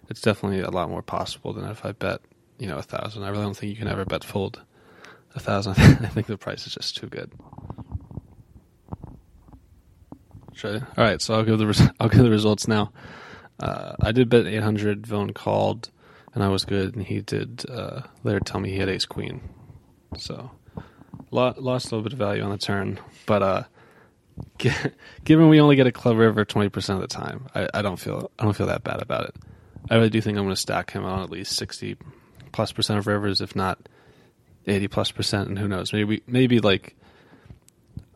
it's 0.09 0.21
definitely 0.21 0.61
a 0.61 0.69
lot 0.69 0.89
more 0.89 1.01
possible 1.01 1.53
than 1.53 1.65
if 1.65 1.85
I 1.85 1.91
bet, 1.91 2.21
you 2.57 2.67
know, 2.67 2.77
a 2.77 2.81
thousand. 2.81 3.23
I 3.23 3.29
really 3.29 3.43
don't 3.43 3.57
think 3.57 3.71
you 3.71 3.77
can 3.77 3.87
ever 3.87 4.05
bet 4.05 4.23
fold 4.23 4.61
a 5.35 5.39
thousand. 5.39 5.71
I 5.77 6.07
think 6.07 6.27
the 6.27 6.37
price 6.37 6.65
is 6.65 6.73
just 6.73 6.95
too 6.95 7.07
good. 7.07 7.31
Should 10.53 10.81
I? 10.81 10.85
All 10.97 11.03
right, 11.03 11.21
so 11.21 11.35
I'll 11.35 11.43
give 11.43 11.59
the 11.59 11.67
res- 11.67 11.89
I'll 11.99 12.09
give 12.09 12.23
the 12.23 12.29
results 12.29 12.67
now. 12.67 12.91
Uh, 13.59 13.95
I 14.01 14.11
did 14.11 14.29
bet 14.29 14.45
800. 14.45 15.05
Villain 15.05 15.33
called, 15.33 15.89
and 16.37 16.43
I 16.43 16.49
was 16.49 16.65
good. 16.65 16.95
And 16.95 17.03
he 17.03 17.21
did 17.21 17.65
uh, 17.67 18.01
later 18.23 18.39
tell 18.39 18.59
me 18.59 18.69
he 18.69 18.77
had 18.77 18.89
ace 18.89 19.07
queen, 19.07 19.41
so 20.17 20.51
lost 21.31 21.57
a 21.57 21.89
little 21.89 22.03
bit 22.03 22.13
of 22.13 22.19
value 22.19 22.43
on 22.43 22.51
the 22.51 22.59
turn. 22.59 22.99
But 23.25 23.41
uh, 23.41 23.63
given 25.23 25.49
we 25.49 25.59
only 25.59 25.75
get 25.75 25.87
a 25.87 25.91
club 25.91 26.15
river 26.17 26.45
20 26.45 26.69
percent 26.69 27.01
of 27.01 27.09
the 27.09 27.15
time, 27.15 27.47
I, 27.55 27.67
I 27.73 27.81
don't 27.81 27.97
feel 27.97 28.29
I 28.37 28.43
don't 28.43 28.55
feel 28.55 28.67
that 28.67 28.83
bad 28.83 29.01
about 29.01 29.25
it. 29.25 29.35
I 29.89 29.95
really 29.95 30.11
do 30.11 30.21
think 30.21 30.37
I'm 30.37 30.43
going 30.43 30.53
to 30.53 30.61
stack 30.61 30.91
him 30.91 31.05
on 31.05 31.23
at 31.23 31.31
least 31.31 31.55
60 31.55 31.97
plus 32.51 32.71
percent 32.71 32.99
of 32.99 33.07
rivers, 33.07 33.41
if 33.41 33.55
not 33.55 33.89
80 34.67 34.89
plus 34.89 35.09
percent. 35.09 35.49
And 35.49 35.57
who 35.57 35.67
knows? 35.67 35.91
Maybe, 35.91 36.21
maybe 36.27 36.59
like, 36.59 36.95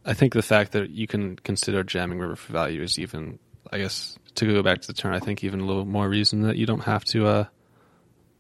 I 0.06 0.14
think 0.14 0.34
the 0.34 0.44
fact 0.44 0.74
that 0.74 0.92
you 0.92 1.08
can 1.08 1.38
consider 1.38 1.84
jamming 1.84 2.20
river 2.20 2.36
for 2.36 2.54
value 2.54 2.84
is 2.84 3.00
even, 3.00 3.40
I 3.72 3.80
guess, 3.80 4.20
to 4.36 4.46
go 4.46 4.62
back 4.62 4.82
to 4.82 4.88
the 4.88 4.94
turn, 4.94 5.16
I 5.16 5.20
think 5.20 5.44
even 5.44 5.62
a 5.62 5.66
little 5.66 5.86
more 5.86 6.08
reason 6.08 6.44
that 6.44 6.58
you 6.58 6.68
don't 6.68 6.84
have 6.84 7.04
to 7.06 7.26
uh, 7.26 7.46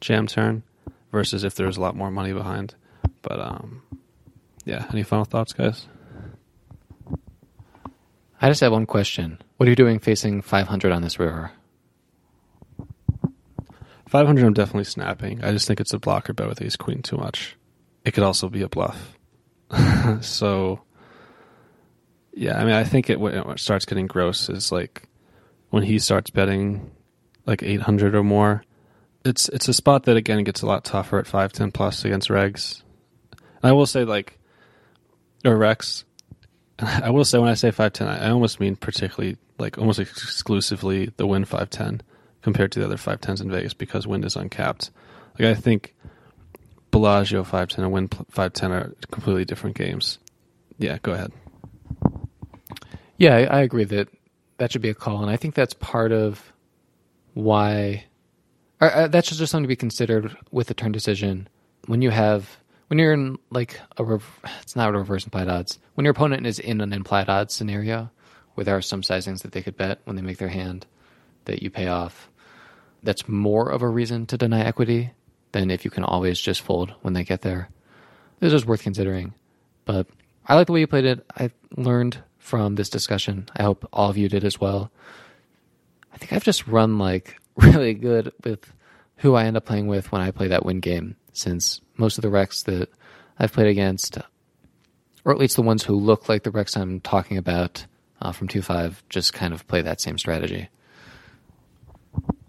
jam 0.02 0.28
turn 0.28 0.64
versus 1.12 1.44
if 1.44 1.56
there's 1.56 1.78
a 1.78 1.82
lot 1.82 1.96
more 1.96 2.12
money 2.12 2.34
behind. 2.34 2.76
But 3.22 3.40
um, 3.40 3.84
yeah, 4.66 4.86
any 4.92 5.04
final 5.04 5.26
thoughts, 5.26 5.54
guys? 5.54 5.88
I 8.42 8.50
just 8.50 8.62
have 8.62 8.72
one 8.72 8.88
question. 8.88 9.40
What 9.58 9.68
are 9.68 9.70
you 9.70 9.76
doing 9.76 10.00
facing 10.00 10.42
500 10.42 10.92
on 10.92 11.04
this 11.04 11.20
river? 11.20 11.52
500 14.08 14.46
I'm 14.46 14.54
definitely 14.54 14.86
snapping. 14.86 15.44
I 15.44 15.52
just 15.52 15.68
think 15.68 15.80
it's 15.80 15.94
a 15.94 16.00
blocker 16.00 16.34
bet 16.34 16.48
with 16.48 16.62
ace 16.62 16.76
queen 16.76 17.02
too 17.02 17.18
much. 17.18 17.56
It 18.04 18.12
could 18.12 18.24
also 18.24 18.50
be 18.50 18.62
a 18.62 18.68
bluff. 18.68 19.18
so, 20.22 20.82
yeah, 22.34 22.60
I 22.60 22.66
mean, 22.66 22.74
I 22.74 22.84
think 22.84 23.10
it 23.10 23.20
when 23.20 23.36
it 23.36 23.60
starts 23.60 23.86
getting 23.86 24.08
gross 24.08 24.50
is 24.50 24.72
like 24.72 25.04
when 25.70 25.84
he 25.84 26.00
starts 26.00 26.30
betting 26.30 26.92
like 27.46 27.64
800 27.64 28.16
or 28.16 28.24
more. 28.24 28.64
It's 29.24 29.50
it's 29.50 29.68
a 29.68 29.74
spot 29.74 30.04
that 30.04 30.18
again 30.18 30.44
gets 30.44 30.62
a 30.62 30.66
lot 30.66 30.84
tougher 30.84 31.20
at 31.20 31.28
510 31.28 31.72
plus 31.72 32.06
against 32.06 32.30
regs. 32.30 32.82
And 33.32 33.70
I 33.70 33.72
will 33.74 33.86
say 33.86 34.04
like 34.04 34.40
or 35.46 35.56
recs. 35.56 36.04
I 36.80 37.10
will 37.12 37.26
say 37.26 37.38
when 37.38 37.50
I 37.50 37.54
say 37.54 37.72
510, 37.72 38.08
I 38.08 38.32
almost 38.32 38.60
mean 38.60 38.76
particularly 38.76 39.38
like 39.60 39.78
almost 39.78 40.00
exclusively 40.00 41.12
the 41.18 41.28
Wynn 41.28 41.46
510 41.46 42.02
compared 42.42 42.72
to 42.72 42.80
the 42.80 42.86
other 42.86 42.98
510s 42.98 43.42
in 43.42 43.52
Vegas 43.52 43.74
because 43.74 44.08
Wynn 44.08 44.24
is 44.24 44.36
uncapped. 44.36 44.90
Like 45.38 45.48
I 45.48 45.54
think 45.54 45.96
Bellagio 46.90 47.44
510 47.44 47.86
and 47.86 47.94
Wynn 47.94 48.08
510 48.08 48.72
are 48.72 48.94
completely 49.12 49.46
different 49.46 49.76
games. 49.76 50.20
Yeah, 50.78 50.98
go 51.02 51.14
ahead. 51.14 51.32
Yeah, 53.18 53.36
I, 53.36 53.44
I 53.44 53.62
agree 53.62 53.84
that 53.84 54.10
that 54.58 54.72
should 54.72 54.82
be 54.82 54.90
a 54.90 54.96
call, 54.96 55.22
and 55.22 55.30
I 55.30 55.38
think 55.38 55.56
that's 55.56 55.74
part 55.76 56.12
of 56.12 56.54
why. 57.34 58.06
Uh, 58.82 59.08
that's 59.08 59.30
just 59.30 59.52
something 59.52 59.64
to 59.64 59.68
be 59.68 59.76
considered 59.76 60.36
with 60.52 60.68
the 60.68 60.74
turn 60.74 60.92
decision 60.92 61.48
when 61.86 62.02
you 62.02 62.10
have 62.10 62.58
when 62.88 62.98
you're 62.98 63.14
in 63.14 63.38
like 63.52 63.80
a 63.98 64.04
rev- 64.04 64.40
it's 64.62 64.76
not 64.76 64.90
a 64.90 64.98
reverse 64.98 65.24
implied 65.24 65.48
odds 65.48 65.80
when 65.94 66.04
your 66.04 66.12
opponent 66.12 66.48
is 66.48 66.58
in 66.60 66.82
an 66.82 66.92
implied 66.92 67.30
odds 67.30 67.54
scenario 67.54 68.10
where 68.56 68.66
there 68.66 68.76
are 68.76 68.82
some 68.82 69.02
sizings 69.02 69.44
that 69.44 69.52
they 69.52 69.62
could 69.62 69.78
bet 69.78 70.02
when 70.06 70.16
they 70.16 70.22
make 70.22 70.40
their 70.40 70.50
hand 70.50 70.86
that 71.46 71.62
you 71.62 71.70
pay 71.70 71.88
off 71.88 72.30
that's 73.04 73.28
more 73.28 73.70
of 73.70 73.82
a 73.82 73.88
reason 73.88 74.26
to 74.28 74.38
deny 74.38 74.62
equity 74.64 75.12
than 75.52 75.72
if 75.72 75.84
you 75.84 75.92
can 75.92 76.04
always 76.04 76.40
just 76.40 76.62
fold 76.62 76.94
when 77.02 77.14
they 77.14 77.24
get 77.24 77.42
there. 77.42 77.70
This 78.40 78.54
is 78.54 78.66
worth 78.66 78.84
considering. 78.84 79.34
But 79.86 80.08
I 80.48 80.56
like 80.56 80.68
the 80.68 80.74
way 80.74 80.80
you 80.82 80.88
played 80.88 81.06
it. 81.06 81.26
I 81.38 81.52
learned 81.76 82.20
from 82.38 82.76
this 82.76 82.90
discussion. 82.90 83.48
I 83.56 83.64
hope 83.64 83.88
all 83.92 84.10
of 84.10 84.18
you 84.18 84.30
did 84.30 84.44
as 84.44 84.60
well. 84.60 84.92
I 86.14 86.18
think 86.18 86.34
I've 86.34 86.44
just 86.44 86.68
run 86.68 86.98
like 86.98 87.38
really 87.56 87.94
good 87.94 88.34
with 88.44 88.72
who 89.18 89.36
I 89.36 89.46
end 89.46 89.58
up 89.58 89.66
playing 89.66 89.88
with 89.88 90.12
when 90.12 90.22
I 90.22 90.32
play 90.32 90.48
that 90.48 90.66
Wynn 90.66 90.80
game, 90.80 91.16
since 91.34 91.82
most 91.98 92.18
of 92.18 92.24
the 92.24 92.30
recs 92.30 92.64
that 92.66 92.90
I've 93.38 93.54
played 93.54 93.68
against, 93.68 94.18
or 95.24 95.32
at 95.32 95.38
least 95.38 95.56
the 95.56 95.62
ones 95.62 95.84
who 95.84 95.96
look 95.96 96.28
like 96.28 96.44
the 96.44 96.52
recs 96.52 96.76
I'm 96.76 97.00
talking 97.00 97.38
about 97.38 97.86
uh, 98.22 98.32
from 98.32 98.48
2 98.48 98.62
5, 98.62 99.04
just 99.10 99.34
kind 99.34 99.54
of 99.54 99.68
play 99.68 99.82
that 99.82 100.02
same 100.02 100.18
strategy. 100.18 100.70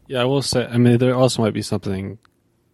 Yeah, 0.07 0.21
I 0.21 0.25
will 0.25 0.43
say. 0.43 0.67
I 0.67 0.79
mean, 0.79 0.99
there 0.99 1.15
also 1.15 1.43
might 1.43 1.55
be 1.55 1.63
something. 1.63 2.19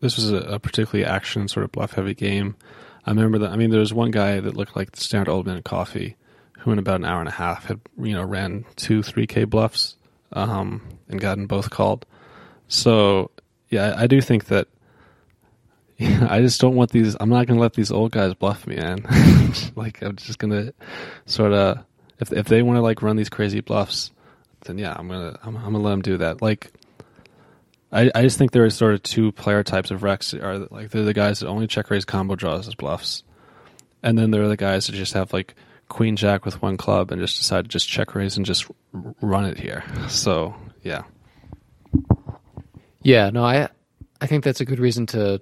This 0.00 0.16
was 0.16 0.32
a, 0.32 0.36
a 0.36 0.58
particularly 0.58 1.04
action 1.04 1.48
sort 1.48 1.64
of 1.64 1.72
bluff 1.72 1.92
heavy 1.92 2.14
game. 2.14 2.56
I 3.04 3.10
remember 3.10 3.38
that. 3.38 3.50
I 3.50 3.56
mean, 3.56 3.70
there 3.70 3.80
was 3.80 3.94
one 3.94 4.10
guy 4.10 4.40
that 4.40 4.56
looked 4.56 4.76
like 4.76 4.92
the 4.92 5.00
standard 5.00 5.30
old 5.30 5.46
man 5.46 5.62
coffee, 5.62 6.16
who 6.58 6.72
in 6.72 6.78
about 6.78 6.96
an 7.00 7.04
hour 7.04 7.20
and 7.20 7.28
a 7.28 7.32
half 7.32 7.66
had 7.66 7.80
you 7.96 8.12
know 8.12 8.24
ran 8.24 8.64
two 8.76 9.02
three 9.02 9.26
k 9.26 9.44
bluffs, 9.44 9.96
um, 10.32 10.82
and 11.08 11.20
gotten 11.20 11.46
both 11.46 11.70
called. 11.70 12.06
So 12.68 13.30
yeah, 13.70 13.94
I, 13.94 14.02
I 14.02 14.06
do 14.06 14.20
think 14.20 14.46
that. 14.46 14.68
Yeah, 15.96 16.26
I 16.30 16.40
just 16.40 16.60
don't 16.60 16.76
want 16.76 16.92
these. 16.92 17.16
I'm 17.18 17.28
not 17.28 17.46
to 17.48 17.54
let 17.54 17.72
these 17.72 17.90
old 17.90 18.12
guys 18.12 18.34
bluff 18.34 18.66
me, 18.66 18.76
man. 18.76 19.04
like 19.74 20.00
I'm 20.02 20.16
just 20.16 20.38
to 20.38 20.72
sort 21.26 21.52
of 21.52 21.84
if 22.20 22.32
if 22.32 22.46
they 22.46 22.62
want 22.62 22.76
to 22.76 22.82
like 22.82 23.02
run 23.02 23.16
these 23.16 23.28
crazy 23.28 23.60
bluffs, 23.60 24.12
then 24.64 24.78
yeah, 24.78 24.94
I'm 24.96 25.08
gonna 25.08 25.38
I'm, 25.42 25.56
I'm 25.56 25.64
gonna 25.64 25.78
let 25.78 25.90
them 25.90 26.02
do 26.02 26.16
that. 26.18 26.42
Like 26.42 26.72
I, 27.90 28.10
I 28.14 28.22
just 28.22 28.38
think 28.38 28.52
there 28.52 28.64
are 28.64 28.70
sort 28.70 28.94
of 28.94 29.02
two 29.02 29.32
player 29.32 29.62
types 29.62 29.90
of 29.90 30.00
recs. 30.00 30.40
Are 30.40 30.58
like 30.70 30.90
they're 30.90 31.04
the 31.04 31.14
guys 31.14 31.40
that 31.40 31.48
only 31.48 31.66
check 31.66 31.90
raise 31.90 32.04
combo 32.04 32.36
draws 32.36 32.68
as 32.68 32.74
bluffs, 32.74 33.22
and 34.02 34.18
then 34.18 34.30
there 34.30 34.42
are 34.42 34.48
the 34.48 34.56
guys 34.56 34.86
that 34.86 34.94
just 34.94 35.14
have 35.14 35.32
like 35.32 35.54
queen 35.88 36.16
jack 36.16 36.44
with 36.44 36.60
one 36.60 36.76
club 36.76 37.10
and 37.10 37.20
just 37.20 37.38
decide 37.38 37.64
to 37.64 37.68
just 37.68 37.88
check 37.88 38.14
raise 38.14 38.36
and 38.36 38.44
just 38.44 38.66
run 38.92 39.46
it 39.46 39.58
here. 39.58 39.84
So 40.08 40.54
yeah, 40.82 41.04
Yeah, 43.02 43.30
no, 43.30 43.44
I 43.44 43.68
I 44.20 44.26
think 44.26 44.44
that's 44.44 44.60
a 44.60 44.64
good 44.64 44.78
reason 44.78 45.06
to 45.06 45.40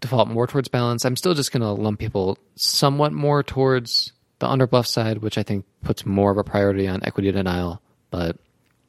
default 0.00 0.28
more 0.28 0.46
towards 0.46 0.68
balance. 0.68 1.04
I'm 1.04 1.16
still 1.16 1.34
just 1.34 1.52
going 1.52 1.62
to 1.62 1.70
lump 1.70 1.98
people 1.98 2.38
somewhat 2.54 3.12
more 3.12 3.42
towards 3.42 4.12
the 4.38 4.46
underbluff 4.46 4.86
side, 4.86 5.18
which 5.18 5.38
I 5.38 5.42
think 5.42 5.64
puts 5.82 6.04
more 6.04 6.30
of 6.30 6.38
a 6.38 6.44
priority 6.44 6.86
on 6.86 7.02
equity 7.02 7.32
denial. 7.32 7.80
But 8.10 8.36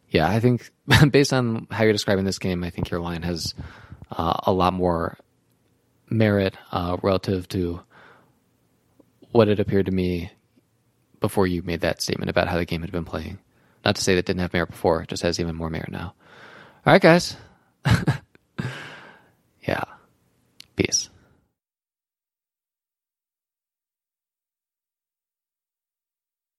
yeah, 0.10 0.30
I 0.30 0.40
think 0.40 0.70
based 1.12 1.34
on 1.34 1.68
how 1.72 1.84
you're 1.84 1.94
describing 1.94 2.26
this 2.26 2.40
game, 2.40 2.64
I 2.64 2.70
think 2.70 2.90
your 2.90 3.00
line 3.00 3.24
has 3.24 3.56
uh, 4.12 4.40
a 4.44 4.52
lot 4.52 4.74
more 4.74 5.18
merit 6.10 6.56
uh, 6.72 6.98
relative 7.02 7.48
to 7.50 7.82
what 9.32 9.50
it 9.50 9.60
appeared 9.60 9.88
to 9.88 9.92
me 9.92 10.32
before 11.20 11.48
you 11.48 11.62
made 11.64 11.82
that 11.82 12.02
statement 12.02 12.30
about 12.30 12.48
how 12.48 12.58
the 12.58 12.66
game 12.66 12.82
had 12.82 12.92
been 12.92 13.06
playing. 13.06 13.40
Not 13.84 13.96
to 13.96 14.02
say 14.02 14.16
that 14.16 14.26
didn't 14.26 14.42
have 14.42 14.54
merit 14.54 14.70
before, 14.70 15.02
it 15.02 15.10
just 15.10 15.24
has 15.24 15.40
even 15.40 15.56
more 15.56 15.70
merit 15.70 15.92
now. 15.92 16.14
All 16.86 16.94
right, 16.94 17.02
guys. 17.02 17.36
yeah. 19.68 19.84
Peace. 20.76 21.10